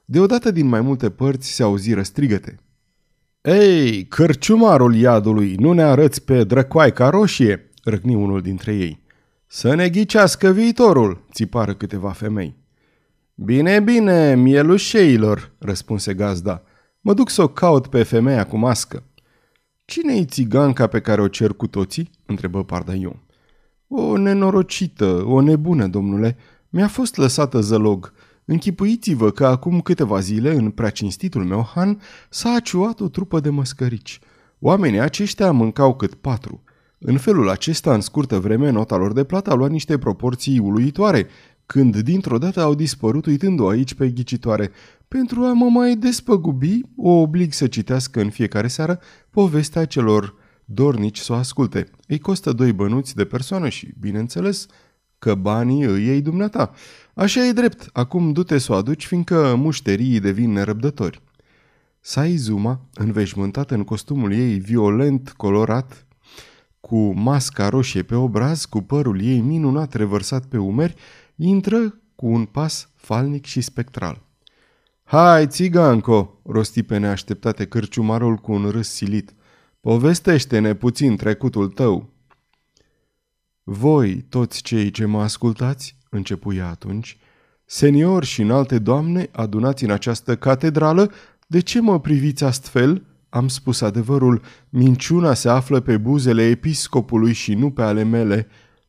Deodată 0.05 0.51
din 0.51 0.67
mai 0.67 0.81
multe 0.81 1.11
părți 1.11 1.49
se 1.49 1.63
auziră 1.63 2.03
strigăte. 2.03 2.61
Ei, 3.43 4.07
cărciumarul 4.07 4.95
iadului, 4.95 5.55
nu 5.55 5.73
ne 5.73 5.83
arăți 5.83 6.25
pe 6.25 6.45
drăcoaica 6.45 7.09
roșie?" 7.09 7.71
răcni 7.85 8.15
unul 8.15 8.41
dintre 8.41 8.75
ei. 8.75 9.03
Să 9.47 9.75
ne 9.75 9.89
ghicească 9.89 10.51
viitorul!" 10.51 11.25
țipară 11.33 11.75
câteva 11.75 12.11
femei. 12.11 12.57
Bine, 13.35 13.81
bine, 13.81 14.35
mielușeilor!" 14.35 15.53
răspunse 15.59 16.15
gazda. 16.15 16.63
Mă 17.01 17.15
duc 17.15 17.31
să 17.31 17.43
o 17.43 17.49
caut 17.49 17.87
pe 17.87 18.03
femeia 18.03 18.47
cu 18.47 18.57
mască." 18.57 19.03
Cine-i 19.85 20.25
țiganca 20.25 20.87
pe 20.87 21.01
care 21.01 21.21
o 21.21 21.29
cer 21.29 21.53
cu 21.53 21.67
toții?" 21.67 22.11
întrebă 22.27 22.65
Pardaion. 22.65 23.23
O 23.89 24.17
nenorocită, 24.17 25.25
o 25.27 25.41
nebună, 25.41 25.87
domnule. 25.87 26.37
Mi-a 26.69 26.89
fost 26.89 27.17
lăsată 27.17 27.61
zălog. 27.61 28.13
Închipuiți-vă 28.45 29.31
că 29.31 29.47
acum 29.47 29.81
câteva 29.81 30.21
zile, 30.21 30.55
în 30.55 30.71
prea 30.71 30.91
cinstitul 30.91 31.45
meu 31.45 31.71
han, 31.75 32.01
s-a 32.29 32.51
aciuat 32.51 33.01
o 33.01 33.09
trupă 33.09 33.41
de 33.41 33.49
măscărici. 33.49 34.21
Oamenii 34.59 35.01
aceștia 35.01 35.53
mâncau 35.53 35.95
cât 35.95 36.15
patru. 36.15 36.63
În 36.99 37.19
felul 37.19 37.49
acesta, 37.49 37.95
în 37.95 38.01
scurtă 38.01 38.39
vreme, 38.39 38.71
nota 38.71 38.97
lor 38.97 39.13
de 39.13 39.25
plată 39.25 39.51
a 39.51 39.55
luat 39.55 39.71
niște 39.71 39.99
proporții 39.99 40.59
uluitoare, 40.59 41.27
când 41.67 41.97
dintr-o 41.97 42.39
dată 42.39 42.61
au 42.61 42.75
dispărut 42.75 43.27
uitându-o 43.27 43.69
aici 43.69 43.95
pe 43.95 44.11
ghicitoare. 44.11 44.71
Pentru 45.09 45.41
a 45.41 45.53
mă 45.53 45.69
mai 45.71 45.97
despăgubi, 45.97 46.81
o 46.97 47.11
oblig 47.11 47.53
să 47.53 47.67
citească 47.67 48.21
în 48.21 48.31
fiecare 48.31 48.69
seară 48.69 49.01
povestea 49.31 49.85
celor 49.85 50.35
dornici 50.65 51.19
să 51.19 51.33
o 51.33 51.37
asculte. 51.37 51.91
Îi 52.07 52.19
costă 52.19 52.53
doi 52.53 52.73
bănuți 52.73 53.15
de 53.15 53.25
persoană 53.25 53.69
și, 53.69 53.95
bineînțeles, 54.01 54.67
că 55.23 55.35
banii 55.35 55.83
îi 55.83 56.05
iei 56.05 56.21
dumneata. 56.21 56.71
Așa 57.15 57.47
e 57.47 57.53
drept, 57.53 57.89
acum 57.93 58.33
du-te 58.33 58.59
să 58.59 58.73
o 58.73 58.75
aduci, 58.75 59.07
fiindcă 59.07 59.55
mușterii 59.57 60.21
devin 60.21 60.53
nerăbdători. 60.53 61.23
Saizuma, 62.01 62.81
înveșmântată 62.95 63.75
în 63.75 63.85
costumul 63.85 64.33
ei 64.33 64.59
violent 64.59 65.33
colorat, 65.37 66.07
cu 66.81 67.13
masca 67.13 67.69
roșie 67.69 68.03
pe 68.03 68.15
obraz, 68.15 68.65
cu 68.65 68.81
părul 68.81 69.21
ei 69.23 69.41
minunat 69.41 69.95
revărsat 69.95 70.45
pe 70.45 70.59
umeri, 70.59 70.95
intră 71.37 72.01
cu 72.15 72.27
un 72.27 72.45
pas 72.45 72.89
falnic 72.95 73.45
și 73.45 73.61
spectral. 73.61 74.23
Hai, 75.05 75.47
țiganco!" 75.47 76.41
rosti 76.45 76.83
pe 76.83 76.99
neașteptate 76.99 77.65
cârciumarul 77.65 78.37
cu 78.37 78.53
un 78.53 78.69
râs 78.71 78.89
silit. 78.89 79.35
Povestește-ne 79.81 80.75
puțin 80.75 81.17
trecutul 81.17 81.69
tău." 81.69 82.12
Voi, 83.63 84.25
toți 84.29 84.63
cei 84.63 84.91
ce 84.91 85.05
mă 85.05 85.23
ascultați, 85.23 85.97
începu 86.11 86.55
ea 86.55 86.69
atunci, 86.69 87.19
seniori 87.65 88.27
și 88.27 88.41
înalte 88.41 88.79
doamne 88.79 89.29
adunați 89.33 89.85
în 89.85 89.91
această 89.91 90.37
catedrală, 90.37 91.11
de 91.47 91.61
ce 91.61 91.81
mă 91.81 92.01
priviți 92.01 92.45
astfel?" 92.45 93.03
Am 93.35 93.49
spus 93.49 93.81
adevărul, 93.81 94.43
minciuna 94.69 95.35
se 95.35 95.49
află 95.49 95.81
pe 95.81 95.97
buzele 95.97 96.43
episcopului 96.49 97.33
și 97.33 97.55
nu 97.55 97.71
pe 97.71 97.83
ale 97.83 98.03
mele. 98.03 98.49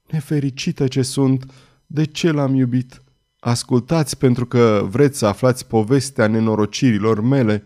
Nefericită 0.09 0.87
ce 0.87 1.01
sunt, 1.01 1.45
de 1.87 2.03
ce 2.05 2.31
l-am 2.31 2.55
iubit? 2.55 3.01
Ascultați 3.39 4.17
pentru 4.17 4.45
că 4.45 4.87
vreți 4.89 5.17
să 5.17 5.25
aflați 5.25 5.67
povestea 5.67 6.27
nenorocirilor 6.27 7.21
mele. 7.21 7.63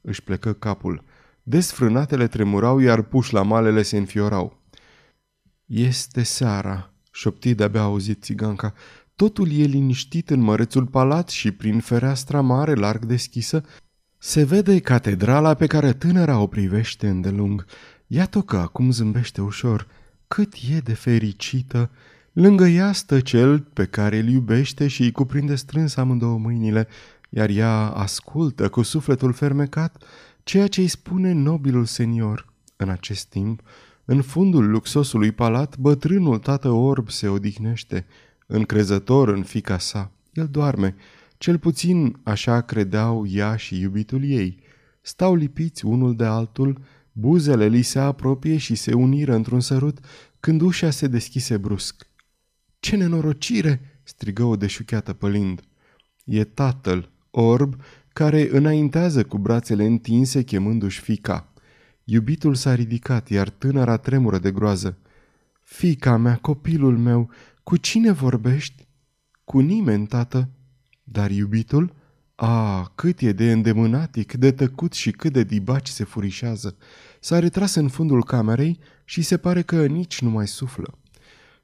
Își 0.00 0.22
plecă 0.22 0.52
capul. 0.52 1.02
Desfrânatele 1.42 2.26
tremurau, 2.26 2.78
iar 2.78 3.02
pușlamalele 3.02 3.82
se 3.82 3.96
înfiorau. 3.96 4.60
Este 5.66 6.22
seara, 6.22 6.92
șopti 7.12 7.54
de-abia 7.54 7.80
auzit 7.80 8.22
țiganca. 8.22 8.74
Totul 9.16 9.52
e 9.52 9.64
liniștit 9.64 10.30
în 10.30 10.40
mărețul 10.40 10.86
palat 10.86 11.28
și 11.28 11.50
prin 11.50 11.80
fereastra 11.80 12.40
mare 12.40 12.74
larg 12.74 13.04
deschisă 13.04 13.64
se 14.18 14.44
vede 14.44 14.78
catedrala 14.78 15.54
pe 15.54 15.66
care 15.66 15.92
tânăra 15.92 16.38
o 16.38 16.46
privește 16.46 17.08
îndelung. 17.08 17.66
Iată 18.06 18.40
că 18.40 18.56
acum 18.56 18.90
zâmbește 18.90 19.40
ușor. 19.40 19.86
Cât 20.28 20.54
e 20.70 20.78
de 20.78 20.94
fericită! 20.94 21.90
Lângă 22.32 22.66
ea 22.66 22.92
stă 22.92 23.20
cel 23.20 23.60
pe 23.60 23.84
care 23.84 24.18
îl 24.18 24.28
iubește 24.28 24.88
și 24.88 25.02
îi 25.02 25.12
cuprinde 25.12 25.54
strâns 25.54 25.96
amândouă 25.96 26.38
mâinile, 26.38 26.88
iar 27.28 27.48
ea 27.48 27.88
ascultă 27.88 28.68
cu 28.68 28.82
sufletul 28.82 29.32
fermecat 29.32 30.02
ceea 30.42 30.66
ce 30.66 30.80
îi 30.80 30.88
spune 30.88 31.32
nobilul 31.32 31.84
senior. 31.84 32.52
În 32.76 32.88
acest 32.88 33.26
timp, 33.26 33.62
în 34.08 34.22
fundul 34.22 34.70
luxosului 34.70 35.32
palat, 35.32 35.78
bătrânul 35.78 36.38
tată 36.38 36.70
orb 36.70 37.10
se 37.10 37.28
odihnește, 37.28 38.06
încrezător 38.46 39.28
în 39.28 39.42
fica 39.42 39.78
sa. 39.78 40.12
El 40.32 40.48
doarme, 40.48 40.94
cel 41.38 41.58
puțin 41.58 42.16
așa 42.22 42.60
credeau 42.60 43.26
ea 43.28 43.56
și 43.56 43.80
iubitul 43.80 44.24
ei. 44.24 44.58
Stau 45.00 45.34
lipiți 45.34 45.84
unul 45.84 46.16
de 46.16 46.24
altul, 46.24 46.80
buzele 47.12 47.66
li 47.66 47.82
se 47.82 47.98
apropie 47.98 48.56
și 48.56 48.74
se 48.74 48.92
uniră 48.92 49.34
într-un 49.34 49.60
sărut 49.60 49.98
când 50.40 50.60
ușa 50.60 50.90
se 50.90 51.06
deschise 51.06 51.56
brusc. 51.56 52.06
Ce 52.80 52.96
nenorocire!" 52.96 54.00
strigă 54.02 54.44
o 54.44 54.56
deșucheată 54.56 55.12
pălind. 55.12 55.60
E 56.24 56.44
tatăl, 56.44 57.10
orb, 57.30 57.80
care 58.12 58.48
înaintează 58.50 59.24
cu 59.24 59.38
brațele 59.38 59.84
întinse 59.84 60.42
chemându-și 60.42 61.00
fica. 61.00 61.52
Iubitul 62.08 62.54
s-a 62.54 62.74
ridicat, 62.74 63.28
iar 63.28 63.48
tânăra 63.48 63.96
tremură 63.96 64.38
de 64.38 64.50
groază. 64.50 64.98
Fica 65.62 66.16
mea, 66.16 66.36
copilul 66.36 66.98
meu, 66.98 67.30
cu 67.62 67.76
cine 67.76 68.12
vorbești? 68.12 68.88
Cu 69.44 69.58
nimeni, 69.58 70.06
tată. 70.06 70.48
Dar 71.04 71.30
iubitul? 71.30 71.94
A, 72.34 72.84
cât 72.94 73.20
e 73.20 73.32
de 73.32 73.52
îndemânatic, 73.52 74.32
de 74.32 74.52
tăcut 74.52 74.92
și 74.92 75.10
cât 75.10 75.32
de 75.32 75.42
dibaci 75.42 75.88
se 75.88 76.04
furișează. 76.04 76.76
S-a 77.20 77.38
retras 77.38 77.74
în 77.74 77.88
fundul 77.88 78.24
camerei 78.24 78.78
și 79.04 79.22
se 79.22 79.36
pare 79.36 79.62
că 79.62 79.86
nici 79.86 80.20
nu 80.20 80.30
mai 80.30 80.46
suflă. 80.46 80.98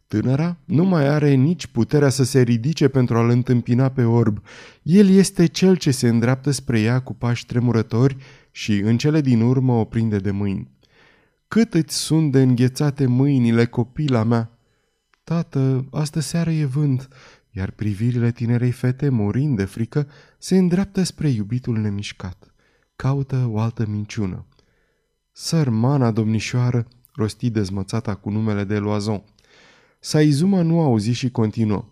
Tânăra 0.06 0.56
nu 0.64 0.84
mai 0.84 1.06
are 1.06 1.34
nici 1.34 1.66
puterea 1.66 2.08
să 2.08 2.24
se 2.24 2.40
ridice 2.40 2.88
pentru 2.88 3.16
a-l 3.16 3.28
întâmpina 3.28 3.88
pe 3.88 4.04
orb. 4.04 4.42
El 4.82 5.08
este 5.08 5.46
cel 5.46 5.76
ce 5.76 5.90
se 5.90 6.08
îndreaptă 6.08 6.50
spre 6.50 6.80
ea 6.80 7.00
cu 7.00 7.14
pași 7.14 7.46
tremurători 7.46 8.16
și 8.52 8.78
în 8.78 8.98
cele 8.98 9.20
din 9.20 9.40
urmă 9.40 9.72
o 9.72 9.84
prinde 9.84 10.18
de 10.18 10.30
mâini. 10.30 10.70
Cât 11.48 11.74
îți 11.74 11.96
sunt 11.96 12.32
de 12.32 12.42
înghețate 12.42 13.06
mâinile, 13.06 13.66
copila 13.66 14.22
mea? 14.22 14.58
Tată, 15.24 15.88
astă 15.90 16.20
seară 16.20 16.50
e 16.50 16.64
vânt, 16.64 17.08
iar 17.50 17.70
privirile 17.70 18.30
tinerei 18.30 18.70
fete, 18.70 19.08
murind 19.08 19.56
de 19.56 19.64
frică, 19.64 20.08
se 20.38 20.58
îndreaptă 20.58 21.02
spre 21.02 21.28
iubitul 21.28 21.78
nemișcat. 21.78 22.54
Caută 22.96 23.46
o 23.48 23.58
altă 23.58 23.86
minciună. 23.86 24.46
Sărmana 25.32 26.10
domnișoară, 26.10 26.86
rosti 27.14 27.50
dezmățata 27.50 28.14
cu 28.14 28.30
numele 28.30 28.64
de 28.64 28.78
Loazon. 28.78 29.24
Saizuma 30.00 30.62
nu 30.62 30.80
auzi 30.80 31.10
și 31.10 31.30
continuă. 31.30 31.84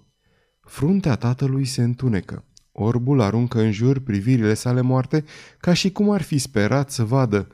Fruntea 0.60 1.16
tatălui 1.16 1.64
se 1.64 1.82
întunecă. 1.82 2.44
Orbul 2.82 3.20
aruncă 3.20 3.60
în 3.60 3.72
jur 3.72 3.98
privirile 3.98 4.54
sale 4.54 4.80
moarte, 4.80 5.24
ca 5.58 5.72
și 5.72 5.92
cum 5.92 6.10
ar 6.10 6.22
fi 6.22 6.38
sperat 6.38 6.90
să 6.90 7.04
vadă. 7.04 7.48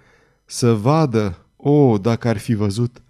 Să 0.44 0.74
vadă! 0.74 1.46
O, 1.56 1.70
oh, 1.70 2.00
dacă 2.00 2.28
ar 2.28 2.38
fi 2.38 2.54
văzut! 2.54 3.02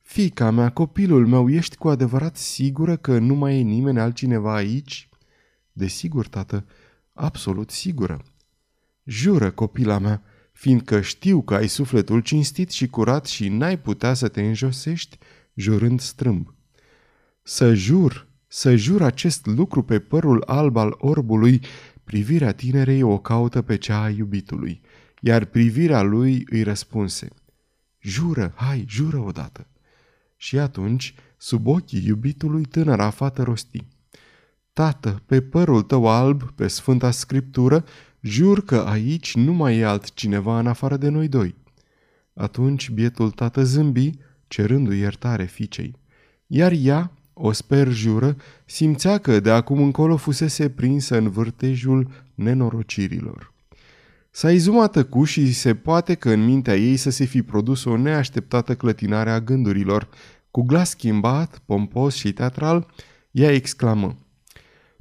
Fica 0.00 0.50
mea, 0.50 0.70
copilul 0.70 1.26
meu, 1.26 1.50
ești 1.50 1.76
cu 1.76 1.88
adevărat 1.88 2.36
sigură 2.36 2.96
că 2.96 3.18
nu 3.18 3.34
mai 3.34 3.58
e 3.58 3.62
nimeni 3.62 4.00
altcineva 4.00 4.54
aici? 4.54 5.08
Desigur, 5.72 6.28
tată, 6.28 6.64
absolut 7.12 7.70
sigură. 7.70 8.22
Jură, 9.04 9.50
copila 9.50 9.98
mea, 9.98 10.22
fiindcă 10.52 11.00
știu 11.00 11.42
că 11.42 11.54
ai 11.54 11.68
sufletul 11.68 12.20
cinstit 12.20 12.70
și 12.70 12.86
curat 12.86 13.26
și 13.26 13.48
n-ai 13.48 13.78
putea 13.78 14.14
să 14.14 14.28
te 14.28 14.42
înjosești 14.42 15.18
jurând 15.54 16.00
strâmb. 16.00 16.54
Să 17.42 17.74
jur, 17.74 18.27
să 18.48 18.76
jur 18.76 19.02
acest 19.02 19.46
lucru 19.46 19.82
pe 19.82 19.98
părul 19.98 20.42
alb 20.46 20.76
al 20.76 20.94
orbului, 20.98 21.60
Privirea 22.08 22.52
tinerei 22.52 23.02
o 23.02 23.18
caută 23.18 23.62
pe 23.62 23.76
cea 23.76 24.02
a 24.02 24.08
iubitului, 24.08 24.80
iar 25.20 25.44
privirea 25.44 26.02
lui 26.02 26.46
îi 26.50 26.62
răspunse. 26.62 27.28
Jură, 27.98 28.52
hai, 28.56 28.84
jură 28.88 29.18
odată. 29.18 29.66
Și 30.36 30.58
atunci, 30.58 31.14
sub 31.36 31.66
ochii 31.66 32.06
iubitului, 32.06 32.64
tânăra 32.64 33.10
fată 33.10 33.42
rosti. 33.42 33.86
Tată, 34.72 35.22
pe 35.26 35.40
părul 35.40 35.82
tău 35.82 36.06
alb, 36.06 36.50
pe 36.50 36.68
Sfânta 36.68 37.10
Scriptură, 37.10 37.84
jur 38.20 38.64
că 38.64 38.76
aici 38.76 39.34
nu 39.34 39.52
mai 39.52 39.78
e 39.78 39.84
altcineva 39.84 40.58
în 40.58 40.66
afară 40.66 40.96
de 40.96 41.08
noi 41.08 41.28
doi. 41.28 41.54
Atunci 42.34 42.90
bietul 42.90 43.30
tată 43.30 43.62
zâmbi, 43.62 44.10
cerându-i 44.46 44.98
iertare 44.98 45.44
fiicei. 45.44 45.94
Iar 46.46 46.72
ea, 46.72 47.12
o 47.40 47.52
sper 47.52 47.88
jură, 47.88 48.36
simțea 48.64 49.18
că 49.18 49.40
de 49.40 49.50
acum 49.50 49.82
încolo 49.82 50.16
fusese 50.16 50.68
prinsă 50.68 51.16
în 51.16 51.30
vârtejul 51.30 52.08
nenorocirilor. 52.34 53.52
S-a 54.30 54.52
izumat 54.52 54.92
tăcu 54.92 55.24
și 55.24 55.52
se 55.52 55.74
poate 55.74 56.14
că 56.14 56.30
în 56.30 56.44
mintea 56.44 56.76
ei 56.76 56.96
să 56.96 57.10
se 57.10 57.24
fi 57.24 57.42
produs 57.42 57.84
o 57.84 57.96
neașteptată 57.96 58.74
clătinare 58.74 59.30
a 59.30 59.40
gândurilor. 59.40 60.08
Cu 60.50 60.62
glas 60.62 60.90
schimbat, 60.90 61.62
pompos 61.64 62.14
și 62.14 62.32
teatral, 62.32 62.86
ea 63.30 63.52
exclamă. 63.52 64.16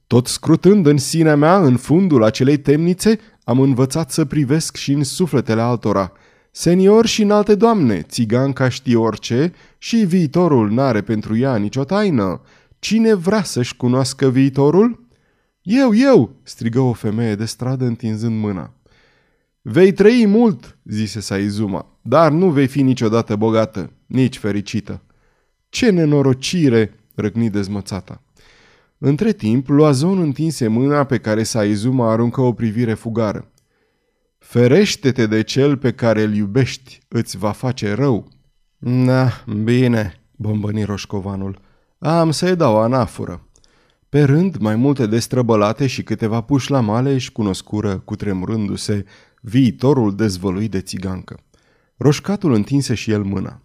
Tot 0.07 0.27
scrutând 0.27 0.85
în 0.85 0.97
sinea 0.97 1.35
mea, 1.35 1.57
în 1.57 1.77
fundul 1.77 2.23
acelei 2.23 2.57
temnițe, 2.57 3.19
am 3.43 3.59
învățat 3.59 4.11
să 4.11 4.25
privesc 4.25 4.75
și 4.75 4.91
în 4.91 5.03
sufletele 5.03 5.61
altora. 5.61 6.11
Senior 6.59 7.05
și 7.05 7.21
în 7.21 7.31
alte 7.31 7.55
doamne, 7.55 8.01
țiganca 8.01 8.69
știe 8.69 8.95
orice 8.95 9.53
și 9.77 9.95
viitorul 9.95 10.71
n-are 10.71 11.01
pentru 11.01 11.37
ea 11.37 11.55
nicio 11.55 11.83
taină. 11.83 12.41
Cine 12.79 13.13
vrea 13.13 13.43
să-și 13.43 13.75
cunoască 13.75 14.29
viitorul? 14.29 15.07
Eu, 15.61 15.95
eu, 15.95 16.35
strigă 16.43 16.79
o 16.79 16.93
femeie 16.93 17.35
de 17.35 17.45
stradă 17.45 17.85
întinzând 17.85 18.39
mâna. 18.39 18.73
Vei 19.61 19.91
trăi 19.91 20.25
mult, 20.27 20.77
zise 20.83 21.19
Saizuma, 21.19 21.85
dar 22.01 22.31
nu 22.31 22.49
vei 22.49 22.67
fi 22.67 22.81
niciodată 22.81 23.35
bogată, 23.35 23.91
nici 24.05 24.37
fericită. 24.37 25.01
Ce 25.69 25.89
nenorocire, 25.89 26.99
răgni 27.15 27.49
dezmățata. 27.49 28.21
Între 28.97 29.31
timp, 29.31 29.67
Loazon 29.67 30.19
întinse 30.19 30.67
mâna 30.67 31.03
pe 31.03 31.17
care 31.17 31.43
Saizuma 31.43 32.11
aruncă 32.11 32.41
o 32.41 32.53
privire 32.53 32.93
fugară. 32.93 33.51
Ferește-te 34.47 35.25
de 35.25 35.41
cel 35.41 35.77
pe 35.77 35.93
care 35.93 36.21
îl 36.21 36.35
iubești, 36.35 36.99
îți 37.07 37.37
va 37.37 37.51
face 37.51 37.93
rău. 37.93 38.27
Da, 38.77 39.43
bine, 39.63 40.21
bombăni 40.35 40.83
roșcovanul. 40.83 41.59
Am 41.99 42.31
să-i 42.31 42.55
dau 42.55 42.81
anafură. 42.81 43.47
Pe 44.09 44.23
rând, 44.23 44.57
mai 44.57 44.75
multe 44.75 45.05
destrăbălate 45.05 45.87
și 45.87 46.03
câteva 46.03 46.41
puși 46.41 46.71
la 46.71 46.79
male 46.79 47.13
își 47.13 47.31
cunoscură, 47.31 47.97
cutremurându-se, 47.97 49.05
viitorul 49.41 50.15
dezvăluit 50.15 50.71
de 50.71 50.81
țigancă. 50.81 51.39
Roșcatul 51.97 52.53
întinse 52.53 52.93
și 52.93 53.11
el 53.11 53.23
mâna. 53.23 53.61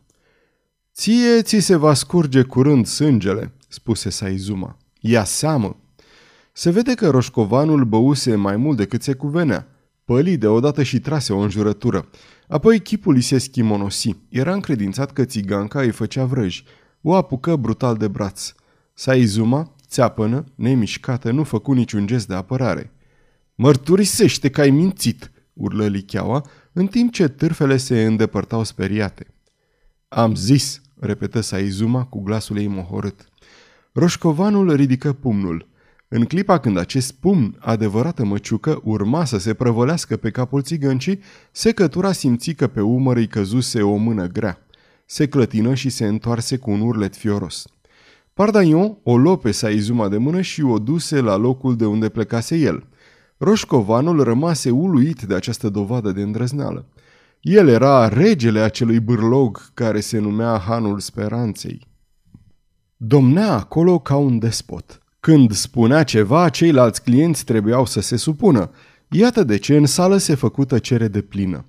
Ție 0.95 1.43
ți 1.43 1.59
se 1.59 1.77
va 1.77 1.95
scurge 1.95 2.43
curând 2.43 2.87
sângele, 2.87 3.53
spuse 3.69 4.11
Saizuma. 4.11 4.77
Ia 5.01 5.25
seamă! 5.25 5.77
Se 6.53 6.71
vede 6.71 6.95
că 6.95 7.11
roșcovanul 7.11 7.85
băuse 7.85 8.35
mai 8.35 8.57
mult 8.57 8.77
decât 8.77 9.03
se 9.03 9.15
cuvenea. 9.15 9.67
Păli 10.05 10.37
deodată 10.37 10.83
și 10.83 11.01
trase 11.01 11.33
o 11.33 11.39
înjurătură. 11.39 12.09
Apoi 12.49 12.81
chipul 12.81 13.15
îi 13.15 13.21
se 13.21 13.39
schimonosi. 13.39 14.17
Era 14.29 14.53
încredințat 14.53 15.13
că 15.13 15.25
țiganca 15.25 15.81
îi 15.81 15.91
făcea 15.91 16.25
vrăji. 16.25 16.65
O 17.01 17.15
apucă 17.15 17.57
brutal 17.57 17.97
de 17.97 18.09
braț. 18.09 18.53
Saizuma, 18.95 19.75
țeapănă, 19.87 20.45
nemișcată, 20.55 21.31
nu 21.31 21.45
făcu 21.45 21.73
niciun 21.73 22.07
gest 22.07 22.29
de 22.29 22.35
apărare. 22.35 22.93
Mărturisește 23.55 24.51
că 24.51 24.61
ai 24.61 24.71
mințit!" 24.71 25.33
urlă 25.53 25.87
licheaua, 25.87 26.47
în 26.73 26.87
timp 26.87 27.13
ce 27.13 27.29
târfele 27.29 27.77
se 27.77 28.05
îndepărtau 28.05 28.63
speriate. 28.63 29.27
Am 30.09 30.35
zis, 30.35 30.81
repetă 31.01 31.41
Saizuma 31.41 32.05
cu 32.05 32.21
glasul 32.21 32.59
ei 32.59 32.67
mohorât. 32.67 33.29
Roșcovanul 33.93 34.75
ridică 34.75 35.13
pumnul. 35.13 35.69
În 36.15 36.25
clipa 36.25 36.59
când 36.59 36.77
acest 36.77 37.13
pumn, 37.13 37.57
adevărată 37.59 38.25
măciucă, 38.25 38.81
urma 38.85 39.25
să 39.25 39.39
se 39.39 39.55
prăvălească 39.55 40.17
pe 40.17 40.31
capul 40.31 40.63
țigăncii, 40.63 41.21
secătura 41.53 42.13
simți 42.13 42.53
că 42.53 42.67
pe 42.67 42.81
umăr 42.81 43.17
îi 43.17 43.27
căzuse 43.27 43.83
o 43.83 43.97
mână 43.97 44.27
grea. 44.27 44.67
Se 45.07 45.29
clătină 45.29 45.75
și 45.75 45.89
se 45.89 46.07
întoarse 46.07 46.57
cu 46.57 46.71
un 46.71 46.81
urlet 46.81 47.17
fioros. 47.17 47.67
Pardaion 48.35 48.99
o 49.03 49.17
luă 49.17 49.37
pe 49.37 49.51
Saizuma 49.51 50.09
de 50.09 50.17
mână 50.17 50.41
și 50.41 50.63
o 50.63 50.79
duse 50.79 51.21
la 51.21 51.37
locul 51.37 51.77
de 51.77 51.87
unde 51.87 52.09
plecase 52.09 52.57
el. 52.57 52.87
Roșcovanul 53.39 54.23
rămase 54.23 54.71
uluit 54.71 55.23
de 55.23 55.35
această 55.35 55.69
dovadă 55.69 56.13
de 56.13 56.23
îndrăzneală. 56.23 56.87
El 57.41 57.69
era 57.69 58.09
regele 58.09 58.61
acelui 58.61 59.01
bârlog 59.01 59.71
care 59.75 60.01
se 60.01 60.19
numea 60.19 60.59
Hanul 60.59 61.01
Speranței. 61.01 61.87
Domnea 62.97 63.53
acolo 63.53 63.99
ca 63.99 64.17
un 64.17 64.39
despot. 64.39 65.02
Când 65.25 65.53
spunea 65.53 66.03
ceva, 66.03 66.49
ceilalți 66.49 67.03
clienți 67.03 67.45
trebuiau 67.45 67.87
să 67.87 68.01
se 68.01 68.17
supună. 68.17 68.71
Iată 69.09 69.45
de 69.45 69.57
ce 69.57 69.77
în 69.77 69.87
sală 69.87 70.17
se 70.17 70.35
făcu 70.35 70.65
tăcere 70.65 71.09
de 71.09 71.21
plină. 71.21 71.65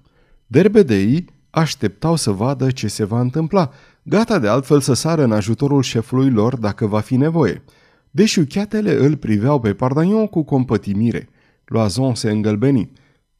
Derbedei 0.47 1.25
așteptau 1.49 2.15
să 2.15 2.31
vadă 2.31 2.71
ce 2.71 2.87
se 2.87 3.03
va 3.03 3.19
întâmpla, 3.19 3.71
gata 4.03 4.39
de 4.39 4.47
altfel 4.47 4.79
să 4.79 4.93
sară 4.93 5.23
în 5.23 5.31
ajutorul 5.31 5.81
șefului 5.81 6.29
lor 6.29 6.55
dacă 6.55 6.85
va 6.85 6.99
fi 6.99 7.15
nevoie. 7.15 7.63
Deșuchiatele 8.11 9.05
îl 9.05 9.15
priveau 9.15 9.59
pe 9.59 9.73
Pardagnon 9.73 10.27
cu 10.27 10.43
compătimire. 10.43 11.29
Loazon 11.65 12.15
se 12.15 12.31
îngălbeni. 12.31 12.91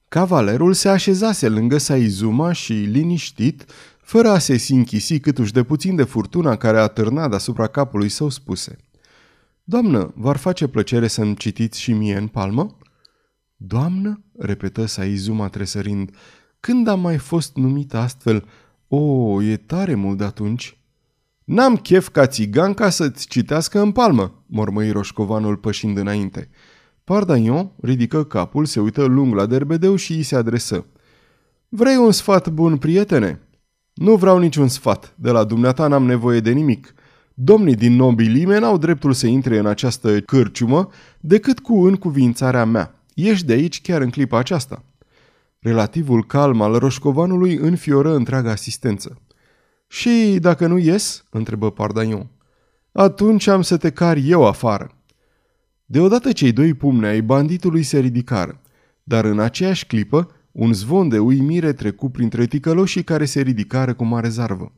Cavalerul 0.08 0.74
se 0.74 0.90
așezase 0.90 1.50
lângă 1.50 1.78
Saizuma 1.78 2.52
și, 2.52 2.74
liniștit, 2.74 3.66
fără 4.02 4.30
a 4.30 4.38
se 4.38 4.58
sinchisi 4.58 5.20
câtuși 5.20 5.54
de 5.54 5.64
puțin 5.64 5.96
de 5.96 6.04
furtuna 6.04 6.56
care 6.56 6.80
a 6.80 6.88
târnat 6.88 7.30
deasupra 7.30 7.68
capului 7.68 8.10
său, 8.10 8.30
spuse 8.30 8.78
Doamnă, 9.64 10.14
v-ar 10.16 10.38
face 10.38 10.68
plăcere 10.68 11.08
să-mi 11.08 11.36
citiți 11.36 11.82
și 11.82 11.94
mie 11.94 12.18
în 12.18 12.28
palmă?" 12.28 12.78
Doamnă?" 13.56 14.24
repetă 14.38 14.86
Saizuma 14.86 15.48
tresărind. 15.48 16.16
Când 16.60 16.88
am 16.88 17.00
mai 17.00 17.18
fost 17.18 17.56
numit 17.56 17.94
astfel? 17.94 18.46
O, 18.88 19.42
e 19.44 19.58
tare 19.58 19.96
mult 19.96 20.18
de 20.18 20.24
atunci." 20.24 20.78
N-am 21.44 21.78
chef 21.78 22.10
ca 22.10 22.28
țiganca 22.28 22.90
să-ți 22.90 23.28
citească 23.28 23.80
în 23.80 23.92
palmă," 23.92 24.44
mormăi 24.46 24.92
roșcovanul 24.92 25.58
pășind 25.58 25.98
înainte. 25.98 26.50
Pardagnon 27.04 27.72
ridică 27.82 28.24
capul, 28.24 28.66
se 28.66 28.80
uită 28.80 29.04
lung 29.04 29.34
la 29.34 29.46
derbedeu 29.46 29.96
și 29.96 30.14
îi 30.14 30.24
se 30.24 30.36
adresă. 30.36 30.86
Vrei 31.70 31.96
un 31.96 32.12
sfat 32.12 32.50
bun, 32.50 32.78
prietene?" 32.78 33.42
Nu 33.94 34.16
vreau 34.16 34.38
niciun 34.38 34.68
sfat. 34.68 35.14
De 35.18 35.32
la 35.32 35.44
dumneata 35.44 35.88
n-am 35.88 36.06
nevoie 36.06 36.40
de 36.40 36.52
nimic. 36.52 36.94
Domnii 37.34 37.76
din 37.76 37.96
nobilime 37.96 38.60
n-au 38.60 38.78
dreptul 38.78 39.14
să 39.14 39.28
intre 39.28 39.58
în 39.58 39.66
această 39.66 40.20
cârciumă 40.20 40.90
decât 41.20 41.60
cu 41.60 41.86
încuvințarea 41.86 42.66
mea. 42.66 43.04
Ești 43.14 43.46
de 43.46 43.54
aici 43.54 43.82
chiar 43.82 44.02
în 44.02 44.10
clipa 44.10 44.38
aceasta." 44.38 44.84
Relativul 45.60 46.26
calm 46.26 46.62
al 46.62 46.78
roșcovanului 46.78 47.56
înfioră 47.56 48.16
întreaga 48.16 48.52
asistență. 48.52 49.22
Și 49.88 50.38
dacă 50.42 50.68
nu 50.68 50.78
ies?" 50.78 51.24
întrebă 51.30 51.72
Pardagnon. 51.72 52.28
Atunci 52.92 53.48
am 53.48 53.62
să 53.62 53.78
te 53.78 53.90
car 53.90 54.18
eu 54.24 54.46
afară." 54.46 54.98
Deodată 55.86 56.32
cei 56.32 56.52
doi 56.52 56.74
pumne 56.74 57.08
ai 57.08 57.22
banditului 57.22 57.84
se 57.84 58.00
ridicară, 58.00 58.62
dar 59.04 59.26
în 59.26 59.40
aceeași 59.40 59.86
clipă 59.86 60.32
un 60.52 60.74
zvon 60.74 61.10
de 61.10 61.20
uimire 61.20 61.74
trecu 61.74 62.10
printre 62.10 62.46
ticăloșii 62.46 63.04
care 63.04 63.26
se 63.26 63.42
ridicară 63.42 63.94
cu 63.94 64.04
mare 64.04 64.30
zarvă. 64.30 64.74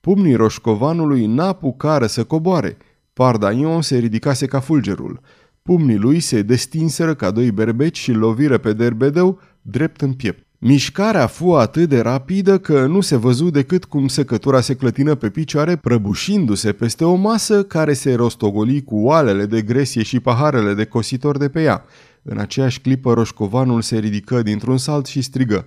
Pumnii 0.00 0.34
roșcovanului 0.34 1.26
n-apucară 1.26 2.06
să 2.06 2.24
coboare. 2.24 2.76
Pardaion 3.12 3.82
se 3.82 3.98
ridicase 3.98 4.46
ca 4.46 4.60
fulgerul. 4.60 5.20
Pumnii 5.62 5.96
lui 5.96 6.20
se 6.20 6.42
destinseră 6.42 7.14
ca 7.14 7.30
doi 7.30 7.50
berbeci 7.50 7.98
și 7.98 8.12
loviră 8.12 8.58
pe 8.58 8.72
derbedeu 8.72 9.38
drept 9.62 10.00
în 10.00 10.12
piept. 10.12 10.46
Mișcarea 10.58 11.26
fu 11.26 11.50
atât 11.50 11.88
de 11.88 12.00
rapidă 12.00 12.58
că 12.58 12.86
nu 12.86 13.00
se 13.00 13.16
văzu 13.16 13.50
decât 13.50 13.84
cum 13.84 14.08
secătura 14.08 14.60
se 14.60 14.74
clătină 14.74 15.14
pe 15.14 15.30
picioare, 15.30 15.76
prăbușindu-se 15.76 16.72
peste 16.72 17.04
o 17.04 17.14
masă 17.14 17.64
care 17.64 17.92
se 17.92 18.14
rostogoli 18.14 18.82
cu 18.82 18.96
oalele 18.96 19.46
de 19.46 19.62
gresie 19.62 20.02
și 20.02 20.20
paharele 20.20 20.74
de 20.74 20.84
cositor 20.84 21.38
de 21.38 21.48
pe 21.48 21.62
ea. 21.62 21.84
În 22.22 22.38
aceeași 22.38 22.80
clipă 22.80 23.12
roșcovanul 23.12 23.82
se 23.82 23.98
ridică 23.98 24.42
dintr-un 24.42 24.78
salt 24.78 25.06
și 25.06 25.22
strigă. 25.22 25.66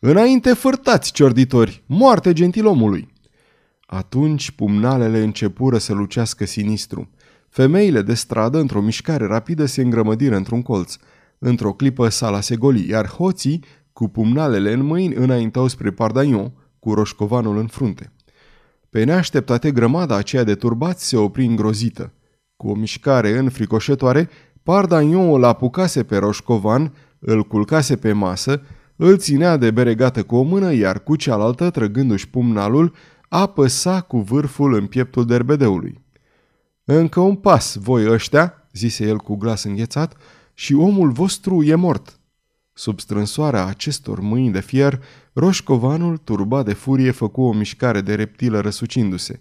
Înainte 0.00 0.52
fărtați, 0.52 1.12
ciorditori! 1.12 1.82
Moarte 1.86 2.32
gentilomului! 2.32 3.13
Atunci 3.94 4.50
pumnalele 4.50 5.22
începură 5.22 5.78
să 5.78 5.92
lucească 5.92 6.44
sinistru. 6.44 7.10
Femeile 7.48 8.02
de 8.02 8.14
stradă, 8.14 8.58
într-o 8.58 8.80
mișcare 8.80 9.26
rapidă, 9.26 9.64
se 9.64 9.82
îngrămădiră 9.82 10.36
într-un 10.36 10.62
colț. 10.62 10.96
Într-o 11.38 11.72
clipă 11.72 12.08
sala 12.08 12.40
se 12.40 12.56
goli, 12.56 12.88
iar 12.88 13.06
hoții, 13.06 13.64
cu 13.92 14.08
pumnalele 14.08 14.72
în 14.72 14.84
mâini, 14.84 15.14
înaintau 15.14 15.66
spre 15.66 15.90
Pardaion, 15.90 16.52
cu 16.78 16.94
roșcovanul 16.94 17.58
în 17.58 17.66
frunte. 17.66 18.12
Pe 18.90 19.04
neașteptate 19.04 19.70
grămada 19.70 20.16
aceea 20.16 20.44
de 20.44 20.54
turbați 20.54 21.08
se 21.08 21.16
opri 21.16 21.44
îngrozită. 21.44 22.12
Cu 22.56 22.68
o 22.68 22.74
mișcare 22.74 23.38
înfricoșătoare, 23.38 24.28
Pardagnon 24.62 25.34
îl 25.34 25.44
apucase 25.44 26.02
pe 26.02 26.16
Roșcovan, 26.16 26.92
îl 27.18 27.42
culcase 27.42 27.96
pe 27.96 28.12
masă, 28.12 28.62
îl 28.96 29.18
ținea 29.18 29.56
de 29.56 29.70
beregată 29.70 30.22
cu 30.22 30.36
o 30.36 30.42
mână, 30.42 30.72
iar 30.72 31.02
cu 31.02 31.16
cealaltă, 31.16 31.70
trăgându-și 31.70 32.28
pumnalul, 32.28 32.94
apăsa 33.36 34.00
cu 34.00 34.20
vârful 34.20 34.74
în 34.74 34.86
pieptul 34.86 35.26
derbedeului. 35.26 36.04
Încă 36.84 37.20
un 37.20 37.36
pas, 37.36 37.76
voi 37.76 38.08
ăștia, 38.08 38.68
zise 38.72 39.06
el 39.06 39.16
cu 39.16 39.36
glas 39.36 39.62
înghețat, 39.62 40.16
și 40.54 40.74
omul 40.74 41.10
vostru 41.10 41.62
e 41.62 41.74
mort. 41.74 42.20
Sub 42.72 43.00
strânsoarea 43.00 43.64
acestor 43.64 44.20
mâini 44.20 44.52
de 44.52 44.60
fier, 44.60 45.02
Roșcovanul, 45.32 46.16
turbat 46.16 46.64
de 46.64 46.72
furie, 46.72 47.10
făcu 47.10 47.42
o 47.42 47.52
mișcare 47.52 48.00
de 48.00 48.14
reptilă 48.14 48.60
răsucindu-se. 48.60 49.40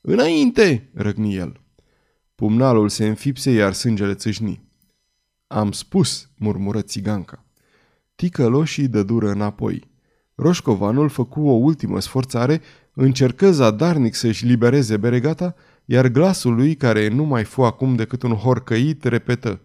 Înainte!" 0.00 0.90
răgni 0.94 1.36
el. 1.36 1.60
Pumnalul 2.34 2.88
se 2.88 3.06
înfipse, 3.06 3.50
iar 3.50 3.72
sângele 3.72 4.14
țâșni. 4.14 4.62
Am 5.46 5.72
spus, 5.72 6.28
murmură 6.36 6.82
țiganca. 6.82 7.44
Ticăloșii 8.14 8.88
dădură 8.88 9.30
înapoi. 9.30 9.94
Roșcovanul 10.34 11.08
făcu 11.08 11.48
o 11.48 11.52
ultimă 11.52 12.00
sforțare, 12.00 12.60
încercă 13.02 13.50
zadarnic 13.52 14.14
să-și 14.14 14.46
libereze 14.46 14.96
beregata, 14.96 15.54
iar 15.84 16.08
glasul 16.08 16.54
lui, 16.54 16.74
care 16.74 17.08
nu 17.08 17.24
mai 17.24 17.44
fu 17.44 17.62
acum 17.62 17.94
decât 17.94 18.22
un 18.22 18.32
horcăit, 18.32 19.04
repetă. 19.04 19.60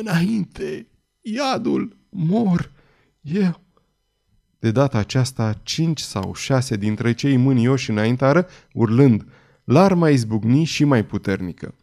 Înainte, 0.00 0.88
iadul, 1.20 1.96
mor, 2.08 2.72
eu. 3.20 3.60
De 4.58 4.70
data 4.70 4.98
aceasta, 4.98 5.60
cinci 5.62 6.00
sau 6.00 6.34
șase 6.34 6.76
dintre 6.76 7.12
cei 7.12 7.36
mânioși 7.36 7.90
înaintară, 7.90 8.46
urlând, 8.72 9.26
larma 9.64 10.08
izbucni 10.08 10.64
și 10.64 10.84
mai 10.84 11.04
puternică. 11.04 11.74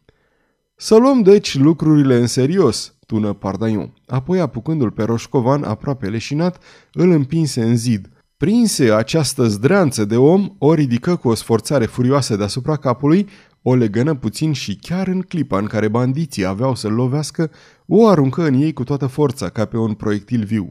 Să 0.76 0.96
luăm 0.96 1.22
deci 1.22 1.58
lucrurile 1.58 2.16
în 2.16 2.28
serios, 2.28 2.96
tună 3.06 3.34
Pardaion. 3.34 3.94
Apoi, 4.06 4.40
apucându-l 4.40 4.92
pe 4.92 5.04
Roșcovan 5.04 5.64
aproape 5.64 6.10
leșinat, 6.10 6.64
îl 6.94 7.10
împinse 7.12 7.64
în 7.64 7.76
zid. 7.76 8.10
Prinse 8.38 8.92
această 8.92 9.48
zdreanță 9.48 10.06
de 10.06 10.18
om, 10.18 10.56
o 10.58 10.74
ridică 10.74 11.16
cu 11.16 11.28
o 11.28 11.34
sforțare 11.34 11.86
furioasă 11.86 12.36
deasupra 12.36 12.76
capului, 12.76 13.28
o 13.62 13.76
legănă 13.76 14.16
puțin 14.16 14.54
și 14.54 14.76
chiar 14.76 15.08
în 15.08 15.22
clipa 15.22 15.58
în 15.58 15.66
care 15.66 15.88
bandiții 15.88 16.46
aveau 16.46 16.76
să-l 16.76 16.92
lovească, 16.94 17.52
o 17.86 18.08
aruncă 18.08 18.46
în 18.46 18.54
ei 18.54 18.74
cu 18.74 18.84
toată 18.84 19.08
forța, 19.08 19.50
ca 19.50 19.66
pe 19.66 19.78
un 19.78 19.94
proiectil 19.94 20.44
viu. 20.44 20.68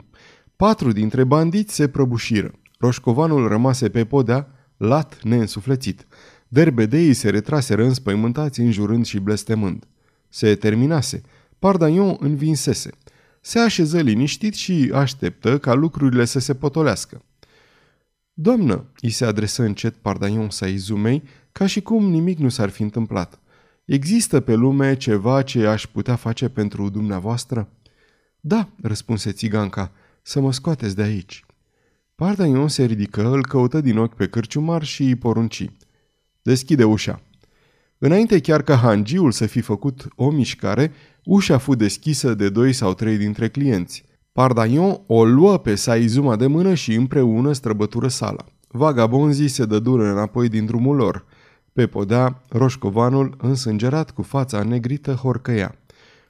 Patru 0.57 0.93
dintre 0.93 1.25
bandiți 1.25 1.75
se 1.75 1.89
prăbușiră. 1.89 2.53
Roșcovanul 2.79 3.49
rămase 3.49 3.89
pe 3.89 4.05
podea, 4.05 4.49
lat 4.77 5.19
neînsuflețit. 5.23 6.07
Derbedeii 6.49 7.15
se 7.15 7.31
retraseră 7.31 7.85
înspăimântați, 7.85 8.61
înjurând 8.61 9.05
și 9.05 9.19
blestemând. 9.19 9.85
Se 10.29 10.55
terminase. 10.55 11.21
Pardaion 11.59 12.17
învinsese. 12.21 12.91
Se 13.41 13.59
așeză 13.59 14.01
liniștit 14.01 14.55
și 14.55 14.91
așteptă 14.95 15.59
ca 15.59 15.75
lucrurile 15.75 16.25
să 16.25 16.39
se 16.39 16.55
potolească. 16.55 17.23
Doamnă, 18.37 18.85
îi 19.01 19.11
se 19.11 19.25
adresă 19.25 19.63
încet 19.63 19.95
Pardaion 19.95 20.51
Saizumei, 20.51 21.23
ca 21.53 21.67
și 21.67 21.81
cum 21.81 22.11
nimic 22.11 22.39
nu 22.39 22.49
s-ar 22.49 22.69
fi 22.69 22.83
întâmplat. 22.83 23.41
Există 23.85 24.41
pe 24.41 24.55
lume 24.55 24.97
ceva 24.97 25.43
ce 25.43 25.67
aș 25.67 25.87
putea 25.87 26.17
face 26.17 26.49
pentru 26.49 26.89
dumneavoastră? 26.89 27.69
Da, 28.41 28.69
răspunse 28.83 29.33
țiganca, 29.33 29.93
să 30.23 30.41
mă 30.41 30.53
scoateți 30.53 30.97
de 30.97 31.03
aici. 31.03 31.45
Pardaion 32.15 32.69
se 32.69 32.85
ridică, 32.85 33.29
îl 33.29 33.47
căută 33.47 33.81
din 33.81 33.99
ochi 33.99 34.15
pe 34.15 34.29
cârciumar 34.29 34.85
și 34.85 35.03
îi 35.03 35.17
porunci. 35.17 35.71
Deschide 36.43 36.85
ușa. 36.85 37.23
Înainte 37.99 38.41
chiar 38.41 38.63
ca 38.63 38.77
hangiul 38.77 39.33
să 39.33 39.47
fi 39.47 39.61
făcut 39.61 40.09
o 40.17 40.31
mișcare, 40.31 40.93
ușa 41.25 41.59
fu 41.59 41.75
deschisă 41.75 42.35
de 42.35 42.49
doi 42.49 42.73
sau 42.73 42.95
trei 42.95 43.17
dintre 43.17 43.49
clienți. 43.49 44.05
Pardaion 44.35 45.01
o 45.07 45.25
luă 45.25 45.59
pe 45.59 45.75
Saizuma 45.75 46.37
de 46.37 46.47
mână 46.47 46.75
și 46.75 46.95
împreună 46.95 47.53
străbătură 47.53 48.09
sala. 48.09 48.45
Vagabonzii 48.69 49.49
se 49.49 49.65
dădură 49.65 50.11
înapoi 50.11 50.49
din 50.49 50.67
drumul 50.67 50.97
lor. 50.97 51.25
Pe 51.73 51.87
podea, 51.87 52.43
roșcovanul, 52.49 53.37
însângerat 53.39 54.11
cu 54.11 54.23
fața 54.23 54.63
negrită, 54.63 55.13
horcăia. 55.13 55.75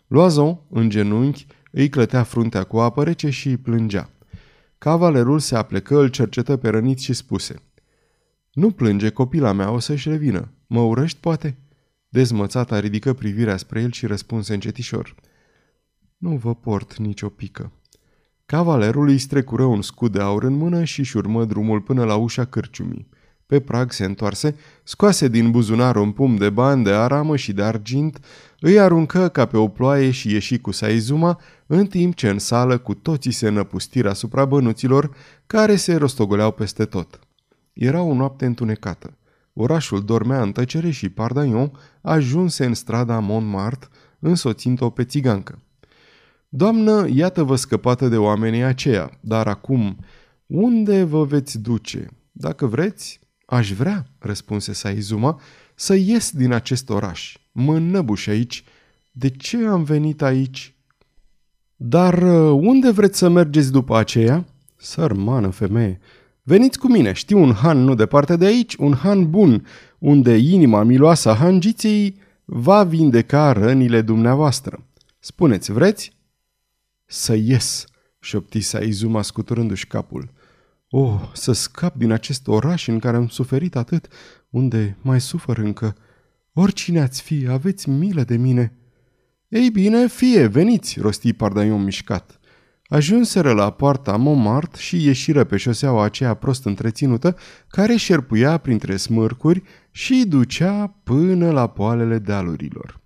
Loazon, 0.06 0.58
în 0.70 0.88
genunchi, 0.88 1.46
îi 1.70 1.88
clătea 1.88 2.22
fruntea 2.22 2.64
cu 2.64 2.78
apă 2.78 3.04
rece 3.04 3.30
și 3.30 3.48
îi 3.48 3.56
plângea. 3.56 4.10
Cavalerul 4.78 5.38
se 5.38 5.56
aplecă, 5.56 5.98
îl 5.98 6.08
cercetă 6.08 6.56
pe 6.56 6.68
rănit 6.68 6.98
și 6.98 7.12
spuse 7.12 7.54
Nu 8.52 8.70
plânge, 8.70 9.08
copila 9.10 9.52
mea, 9.52 9.70
o 9.70 9.78
să-și 9.78 10.08
revină. 10.08 10.52
Mă 10.66 10.80
urăști, 10.80 11.20
poate?" 11.20 11.56
Dezmățata 12.08 12.80
ridică 12.80 13.12
privirea 13.12 13.56
spre 13.56 13.80
el 13.80 13.90
și 13.90 14.06
răspunse 14.06 14.54
încetișor. 14.54 15.14
Nu 16.16 16.36
vă 16.36 16.54
port 16.54 16.96
nicio 16.96 17.28
pică. 17.28 17.72
Cavalerul 18.46 19.08
îi 19.08 19.18
strecură 19.18 19.64
un 19.64 19.82
scut 19.82 20.12
de 20.12 20.20
aur 20.20 20.42
în 20.44 20.54
mână 20.56 20.84
și 20.84 21.00
își 21.00 21.16
urmă 21.16 21.44
drumul 21.44 21.80
până 21.80 22.04
la 22.04 22.14
ușa 22.14 22.44
cârciumii. 22.44 23.08
Pe 23.46 23.60
prag 23.60 23.92
se 23.92 24.04
întoarse, 24.04 24.56
scoase 24.82 25.28
din 25.28 25.50
buzunar 25.50 25.96
un 25.96 26.12
pum 26.12 26.36
de 26.36 26.50
bani 26.50 26.84
de 26.84 26.90
aramă 26.90 27.36
și 27.36 27.52
de 27.52 27.62
argint, 27.62 28.24
îi 28.60 28.80
aruncă 28.80 29.28
ca 29.28 29.46
pe 29.46 29.56
o 29.56 29.68
ploaie 29.68 30.10
și 30.10 30.32
ieși 30.32 30.58
cu 30.58 30.70
Saizuma, 30.70 31.40
în 31.66 31.86
timp 31.86 32.14
ce 32.14 32.28
în 32.28 32.38
sală 32.38 32.78
cu 32.78 32.94
toții 32.94 33.30
se 33.30 33.48
năpustiră 33.48 34.10
asupra 34.10 34.44
bănuților 34.44 35.14
care 35.46 35.76
se 35.76 35.94
rostogoleau 35.94 36.50
peste 36.52 36.84
tot. 36.84 37.18
Era 37.72 38.02
o 38.02 38.14
noapte 38.14 38.46
întunecată. 38.46 39.16
Orașul 39.52 40.04
dormea 40.04 40.42
în 40.42 40.52
tăcere 40.52 40.90
și 40.90 41.08
Pardaion 41.08 41.72
ajunse 42.00 42.64
în 42.64 42.74
strada 42.74 43.18
Montmartre, 43.18 43.88
însoțind-o 44.18 44.90
pe 44.90 45.04
țigancă. 45.04 45.58
Doamnă, 46.56 47.06
iată-vă 47.14 47.56
scăpată 47.56 48.08
de 48.08 48.16
oamenii 48.16 48.62
aceia, 48.62 49.10
dar 49.20 49.46
acum, 49.46 49.96
unde 50.46 51.02
vă 51.02 51.24
veți 51.24 51.58
duce? 51.58 52.06
Dacă 52.32 52.66
vreți, 52.66 53.20
aș 53.46 53.72
vrea, 53.72 54.06
răspunse 54.18 54.72
Saizuma, 54.72 55.40
să 55.74 55.94
ies 55.94 56.30
din 56.30 56.52
acest 56.52 56.90
oraș. 56.90 57.36
Mă 57.52 57.74
înnăbuș 57.74 58.26
aici. 58.26 58.64
De 59.12 59.30
ce 59.30 59.56
am 59.66 59.82
venit 59.82 60.22
aici? 60.22 60.74
Dar 61.76 62.22
uh, 62.22 62.60
unde 62.62 62.90
vreți 62.90 63.18
să 63.18 63.28
mergeți 63.28 63.72
după 63.72 63.96
aceea? 63.96 64.44
Sărmană 64.76 65.48
femeie, 65.48 66.00
veniți 66.42 66.78
cu 66.78 66.88
mine, 66.88 67.12
știu 67.12 67.38
un 67.42 67.52
han 67.52 67.78
nu 67.78 67.94
departe 67.94 68.36
de 68.36 68.44
aici, 68.44 68.74
un 68.74 68.94
han 68.94 69.30
bun, 69.30 69.66
unde 69.98 70.36
inima 70.36 70.82
miloasă 70.82 71.30
a 71.30 71.34
hangiței 71.34 72.16
va 72.44 72.82
vindeca 72.82 73.52
rănile 73.52 74.00
dumneavoastră. 74.00 74.86
Spuneți, 75.18 75.72
vreți? 75.72 76.12
Să 77.06 77.34
ies, 77.34 77.84
șopti 78.20 78.60
Saizuma 78.60 79.22
scuturându-și 79.22 79.86
capul. 79.86 80.32
Oh, 80.88 81.20
să 81.32 81.52
scap 81.52 81.96
din 81.96 82.10
acest 82.10 82.48
oraș 82.48 82.86
în 82.86 82.98
care 82.98 83.16
am 83.16 83.28
suferit 83.28 83.76
atât, 83.76 84.08
unde 84.50 84.96
mai 85.00 85.20
sufăr 85.20 85.58
încă. 85.58 85.96
Oricine 86.52 87.00
ați 87.00 87.22
fi, 87.22 87.46
aveți 87.48 87.88
milă 87.88 88.22
de 88.22 88.36
mine. 88.36 88.72
Ei 89.48 89.70
bine, 89.70 90.06
fie, 90.06 90.46
veniți, 90.46 91.00
rosti 91.00 91.32
Pardaion 91.32 91.82
mișcat. 91.82 92.38
Ajunseră 92.86 93.52
la 93.52 93.70
poarta 93.70 94.16
Montmartre 94.16 94.80
și 94.80 95.04
ieșiră 95.04 95.44
pe 95.44 95.56
șoseaua 95.56 96.04
aceea 96.04 96.34
prost 96.34 96.64
întreținută, 96.64 97.36
care 97.68 97.96
șerpuia 97.96 98.58
printre 98.58 98.96
smârcuri 98.96 99.62
și 99.90 100.24
ducea 100.28 101.00
până 101.02 101.50
la 101.50 101.66
poalele 101.66 102.18
dealurilor. 102.18 103.00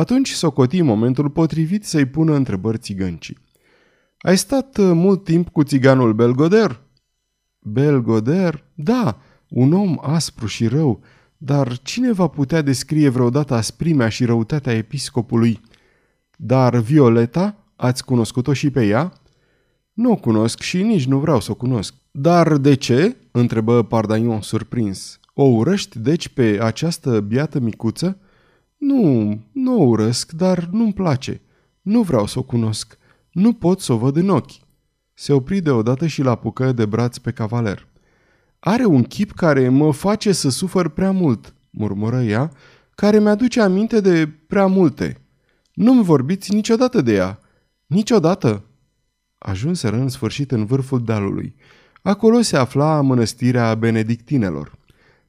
Atunci 0.00 0.30
socoti 0.30 0.82
momentul 0.82 1.30
potrivit 1.30 1.84
să-i 1.84 2.04
pună 2.04 2.34
întrebări 2.34 2.78
țigăncii. 2.78 3.38
Ai 4.18 4.36
stat 4.36 4.76
uh, 4.76 4.90
mult 4.92 5.24
timp 5.24 5.48
cu 5.48 5.62
țiganul 5.62 6.12
Belgoder?" 6.12 6.80
Belgoder? 7.58 8.64
Da, 8.74 9.18
un 9.48 9.72
om 9.72 9.98
aspru 10.00 10.46
și 10.46 10.66
rău, 10.66 11.00
dar 11.36 11.78
cine 11.78 12.12
va 12.12 12.26
putea 12.26 12.62
descrie 12.62 13.08
vreodată 13.08 13.54
asprimea 13.54 14.08
și 14.08 14.24
răutatea 14.24 14.72
episcopului? 14.72 15.60
Dar 16.36 16.76
Violeta, 16.76 17.56
ați 17.76 18.04
cunoscut-o 18.04 18.52
și 18.52 18.70
pe 18.70 18.86
ea? 18.86 19.12
Nu 19.92 20.10
o 20.10 20.16
cunosc 20.16 20.60
și 20.60 20.82
nici 20.82 21.06
nu 21.06 21.18
vreau 21.18 21.40
să 21.40 21.50
o 21.50 21.54
cunosc. 21.54 21.94
Dar 22.10 22.56
de 22.56 22.74
ce? 22.74 23.16
întrebă 23.30 23.82
Pardaion 23.82 24.40
surprins. 24.40 25.20
O 25.34 25.44
urăști 25.44 25.98
deci 25.98 26.28
pe 26.28 26.58
această 26.62 27.20
biată 27.20 27.58
micuță? 27.58 28.18
Nu, 28.80 29.38
nu 29.52 29.80
o 29.80 29.84
urăsc, 29.84 30.32
dar 30.32 30.68
nu-mi 30.72 30.92
place. 30.92 31.40
Nu 31.82 32.02
vreau 32.02 32.26
să 32.26 32.38
o 32.38 32.42
cunosc. 32.42 32.98
Nu 33.32 33.52
pot 33.52 33.80
să 33.80 33.92
o 33.92 33.96
văd 33.96 34.16
în 34.16 34.28
ochi. 34.28 34.50
Se 35.14 35.32
opri 35.32 35.60
deodată 35.60 36.06
și 36.06 36.22
l 36.22 36.26
apucă 36.26 36.72
de 36.72 36.86
braț 36.86 37.16
pe 37.16 37.30
cavaler. 37.30 37.86
Are 38.58 38.84
un 38.84 39.02
chip 39.02 39.32
care 39.32 39.68
mă 39.68 39.92
face 39.92 40.32
să 40.32 40.50
sufăr 40.50 40.88
prea 40.88 41.10
mult, 41.10 41.54
murmură 41.70 42.22
ea, 42.22 42.52
care 42.94 43.18
mi-aduce 43.18 43.60
aminte 43.60 44.00
de 44.00 44.28
prea 44.46 44.66
multe. 44.66 45.20
Nu-mi 45.74 46.04
vorbiți 46.04 46.54
niciodată 46.54 47.00
de 47.00 47.14
ea. 47.14 47.38
Niciodată. 47.86 48.64
Ajunseră 49.38 49.96
în 49.96 50.08
sfârșit 50.08 50.50
în 50.50 50.64
vârful 50.64 51.04
dealului. 51.04 51.54
Acolo 52.02 52.40
se 52.40 52.56
afla 52.56 53.00
mănăstirea 53.00 53.74
benedictinelor. 53.74 54.78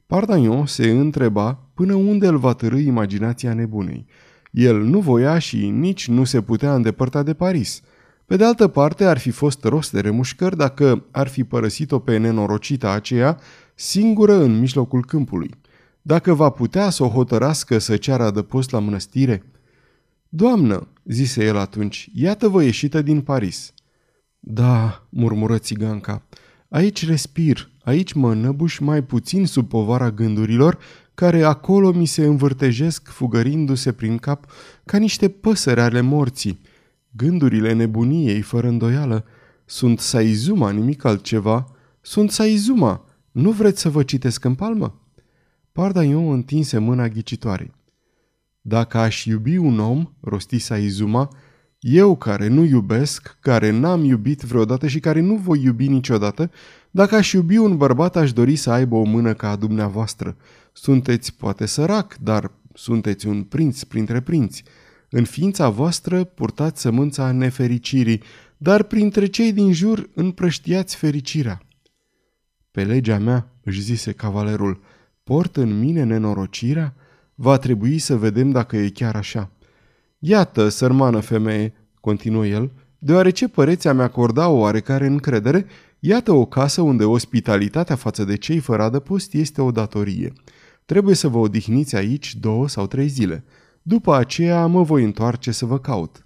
Pardagnon 0.06 0.66
se 0.66 0.90
întreba 0.90 1.58
până 1.74 1.94
unde 1.94 2.26
îl 2.26 2.38
va 2.38 2.52
târâi 2.52 2.86
imaginația 2.86 3.54
nebunei. 3.54 4.06
El 4.50 4.82
nu 4.82 5.00
voia 5.00 5.38
și 5.38 5.68
nici 5.68 6.08
nu 6.08 6.24
se 6.24 6.40
putea 6.40 6.74
îndepărta 6.74 7.22
de 7.22 7.34
Paris. 7.34 7.80
Pe 8.26 8.36
de 8.36 8.44
altă 8.44 8.68
parte, 8.68 9.04
ar 9.04 9.18
fi 9.18 9.30
fost 9.30 9.64
rost 9.64 9.92
de 9.92 10.00
remușcări 10.00 10.56
dacă 10.56 11.04
ar 11.10 11.28
fi 11.28 11.44
părăsit-o 11.44 11.98
pe 11.98 12.16
nenorocita 12.16 12.90
aceea 12.90 13.38
singură 13.74 14.42
în 14.42 14.58
mijlocul 14.58 15.04
câmpului. 15.04 15.50
Dacă 16.02 16.34
va 16.34 16.50
putea 16.50 16.90
să 16.90 17.04
o 17.04 17.08
hotărască 17.08 17.78
să 17.78 17.96
ceară 17.96 18.22
adăpost 18.22 18.70
la 18.70 18.78
mănăstire? 18.78 19.42
Doamnă, 20.28 20.88
zise 21.04 21.44
el 21.44 21.56
atunci, 21.56 22.08
iată-vă 22.14 22.62
ieșită 22.62 23.02
din 23.02 23.20
Paris. 23.20 23.72
Da, 24.38 25.06
murmură 25.08 25.58
țiganca, 25.58 26.22
aici 26.68 27.06
respir, 27.06 27.70
aici 27.84 28.12
mă 28.12 28.34
năbuș 28.34 28.78
mai 28.78 29.02
puțin 29.02 29.46
sub 29.46 29.68
povara 29.68 30.10
gândurilor 30.10 30.78
care 31.22 31.42
acolo 31.42 31.92
mi 31.92 32.06
se 32.06 32.24
învârtejesc 32.24 33.08
fugărindu-se 33.08 33.92
prin 33.92 34.16
cap 34.16 34.50
ca 34.84 34.98
niște 34.98 35.28
păsări 35.28 35.80
ale 35.80 36.00
morții. 36.00 36.60
Gândurile 37.10 37.72
nebuniei, 37.72 38.40
fără 38.40 38.68
îndoială, 38.68 39.24
sunt 39.64 39.98
Saizuma, 39.98 40.70
nimic 40.70 41.04
altceva. 41.04 41.66
Sunt 42.00 42.30
Saizuma. 42.30 43.04
Nu 43.32 43.50
vreți 43.50 43.80
să 43.80 43.88
vă 43.88 44.02
citesc 44.02 44.44
în 44.44 44.54
palmă? 44.54 45.00
Pardaion 45.72 46.32
întinse 46.32 46.78
mâna 46.78 47.08
ghicitoare. 47.08 47.70
Dacă 48.60 48.98
aș 48.98 49.24
iubi 49.24 49.56
un 49.56 49.78
om, 49.78 50.12
rosti 50.20 50.58
Saizuma, 50.58 51.28
eu 51.78 52.16
care 52.16 52.48
nu 52.48 52.64
iubesc, 52.64 53.36
care 53.40 53.70
n-am 53.70 54.04
iubit 54.04 54.40
vreodată 54.40 54.86
și 54.86 55.00
care 55.00 55.20
nu 55.20 55.34
voi 55.34 55.62
iubi 55.62 55.88
niciodată, 55.88 56.50
dacă 56.90 57.14
aș 57.14 57.32
iubi 57.32 57.56
un 57.56 57.76
bărbat, 57.76 58.16
aș 58.16 58.32
dori 58.32 58.56
să 58.56 58.70
aibă 58.70 58.94
o 58.94 59.02
mână 59.02 59.34
ca 59.34 59.50
a 59.50 59.56
dumneavoastră. 59.56 60.36
Sunteți 60.72 61.34
poate 61.34 61.66
sărac, 61.66 62.16
dar 62.16 62.50
sunteți 62.74 63.26
un 63.26 63.42
prinț 63.42 63.82
printre 63.82 64.20
prinți. 64.20 64.64
În 65.10 65.24
ființa 65.24 65.68
voastră 65.68 66.24
purtați 66.24 66.80
sămânța 66.80 67.32
nefericirii, 67.32 68.22
dar 68.56 68.82
printre 68.82 69.26
cei 69.26 69.52
din 69.52 69.72
jur 69.72 70.10
împrăștiați 70.14 70.96
fericirea. 70.96 71.62
Pe 72.70 72.84
legea 72.84 73.18
mea, 73.18 73.48
își 73.62 73.80
zise 73.80 74.12
cavalerul, 74.12 74.80
port 75.24 75.56
în 75.56 75.78
mine 75.78 76.04
nenorocirea? 76.04 76.94
Va 77.34 77.58
trebui 77.58 77.98
să 77.98 78.16
vedem 78.16 78.50
dacă 78.50 78.76
e 78.76 78.88
chiar 78.88 79.16
așa. 79.16 79.50
Iată, 80.18 80.68
sărmană 80.68 81.20
femeie, 81.20 81.74
continuă 82.00 82.46
el, 82.46 82.70
deoarece 82.98 83.48
păreția 83.48 83.92
mi 83.92 84.02
acorda 84.02 84.48
o 84.48 84.58
oarecare 84.58 85.06
încredere, 85.06 85.66
iată 85.98 86.32
o 86.32 86.44
casă 86.44 86.80
unde 86.80 87.04
ospitalitatea 87.04 87.96
față 87.96 88.24
de 88.24 88.36
cei 88.36 88.58
fără 88.58 88.82
adăpost 88.82 89.34
este 89.34 89.60
o 89.60 89.70
datorie. 89.70 90.32
Trebuie 90.84 91.14
să 91.14 91.28
vă 91.28 91.38
odihniți 91.38 91.96
aici 91.96 92.34
două 92.34 92.68
sau 92.68 92.86
trei 92.86 93.08
zile. 93.08 93.44
După 93.82 94.14
aceea 94.14 94.66
mă 94.66 94.82
voi 94.82 95.04
întoarce 95.04 95.50
să 95.50 95.64
vă 95.64 95.78
caut. 95.78 96.22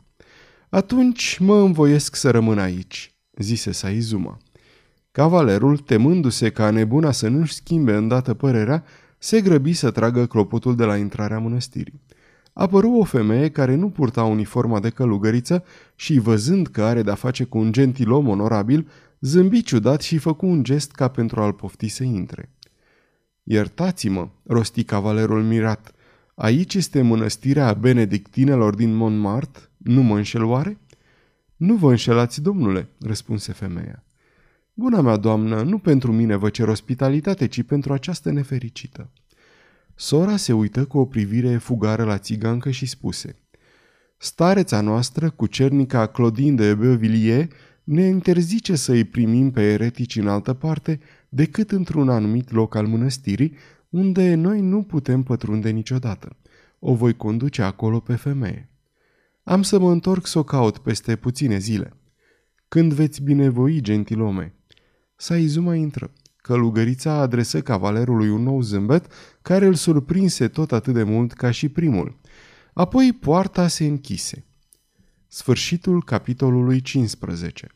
Atunci 0.69 1.38
mă 1.40 1.57
învoiesc 1.57 2.16
să 2.16 2.31
rămân 2.31 2.59
aici, 2.59 3.14
zise 3.38 3.73
Saizuma. 3.73 4.38
Cavalerul, 5.12 5.79
temându-se 5.79 6.51
ca 6.51 6.71
nebuna 6.71 7.11
să 7.11 7.29
nu-și 7.29 7.55
schimbe 7.55 7.95
îndată 7.95 8.35
părerea, 8.35 8.85
se 9.19 9.40
grăbi 9.40 9.73
să 9.73 9.90
tragă 9.90 10.27
clopotul 10.27 10.77
de 10.77 10.85
la 10.85 10.97
intrarea 10.97 11.38
mănăstirii. 11.38 12.01
Apăru 12.53 12.90
o 12.90 13.05
femeie 13.05 13.51
care 13.51 13.75
nu 13.75 13.90
purta 13.90 14.25
uniforma 14.25 14.81
de 14.81 14.90
călugăriță 14.90 15.64
și, 15.95 16.19
văzând 16.19 16.66
că 16.66 16.83
are 16.83 17.03
de-a 17.03 17.14
face 17.14 17.45
cu 17.45 17.59
un 17.59 17.73
gentilom 17.73 18.29
onorabil, 18.29 18.88
zâmbi 19.21 19.62
ciudat 19.62 20.01
și 20.01 20.19
făcu 20.19 20.47
un 20.47 20.62
gest 20.62 20.90
ca 20.90 21.09
pentru 21.09 21.40
a-l 21.40 21.53
pofti 21.53 21.88
să 21.88 22.05
intre. 22.05 22.51
Iertați-mă, 23.48 24.28
rosti 24.42 24.85
cavalerul 24.85 25.42
mirat, 25.42 25.92
aici 26.35 26.74
este 26.74 27.02
mănăstirea 27.02 27.72
benedictinelor 27.72 28.74
din 28.74 28.94
Montmartre? 28.94 29.62
Nu 29.76 30.02
mă 30.02 30.16
înșel 30.16 30.44
oare? 30.44 30.78
Nu 31.56 31.74
vă 31.74 31.90
înșelați, 31.90 32.42
domnule, 32.42 32.88
răspunse 33.00 33.52
femeia. 33.52 34.04
Buna 34.72 35.00
mea 35.00 35.16
doamnă, 35.16 35.62
nu 35.62 35.78
pentru 35.78 36.12
mine 36.12 36.37
vă 36.37 36.48
cer 36.48 36.68
ospitalitate, 36.68 37.46
ci 37.46 37.62
pentru 37.62 37.92
această 37.92 38.30
nefericită. 38.30 39.11
Sora 39.94 40.37
se 40.37 40.52
uită 40.52 40.85
cu 40.85 40.98
o 40.98 41.04
privire 41.04 41.56
fugară 41.56 42.04
la 42.04 42.18
țigancă 42.18 42.70
și 42.70 42.87
spuse 42.87 43.37
Stareța 44.16 44.80
noastră, 44.80 45.30
cu 45.30 45.46
cernica 45.46 46.06
Claudine 46.06 46.54
de 46.54 46.74
Beauvilliers, 46.74 47.48
ne 47.85 48.02
interzice 48.02 48.76
să 48.76 48.92
îi 48.92 49.04
primim 49.04 49.50
pe 49.50 49.62
eretici 49.62 50.16
în 50.16 50.28
altă 50.28 50.52
parte 50.52 51.00
decât 51.28 51.70
într-un 51.70 52.08
anumit 52.08 52.50
loc 52.50 52.74
al 52.74 52.86
mănăstirii, 52.86 53.56
unde 53.88 54.34
noi 54.34 54.60
nu 54.60 54.82
putem 54.82 55.22
pătrunde 55.22 55.70
niciodată. 55.70 56.36
O 56.78 56.94
voi 56.94 57.16
conduce 57.16 57.62
acolo 57.62 58.00
pe 58.00 58.14
femeie. 58.14 58.70
Am 59.42 59.62
să 59.62 59.78
mă 59.78 59.90
întorc 59.90 60.26
să 60.26 60.38
o 60.38 60.42
caut 60.42 60.78
peste 60.78 61.16
puține 61.16 61.58
zile. 61.58 61.96
Când 62.68 62.92
veți 62.92 63.22
binevoi, 63.22 63.80
gentilome? 63.80 64.54
Saizuma 65.16 65.74
intră. 65.74 66.12
Călugărița 66.36 67.12
adresă 67.12 67.62
cavalerului 67.62 68.28
un 68.28 68.42
nou 68.42 68.60
zâmbet 68.60 69.06
care 69.42 69.66
îl 69.66 69.74
surprinse 69.74 70.48
tot 70.48 70.72
atât 70.72 70.94
de 70.94 71.02
mult 71.02 71.32
ca 71.32 71.50
și 71.50 71.68
primul. 71.68 72.18
Apoi 72.72 73.12
poarta 73.20 73.68
se 73.68 73.84
închise. 73.84 74.44
Sfârșitul 75.28 76.04
capitolului 76.04 76.80
15 76.80 77.75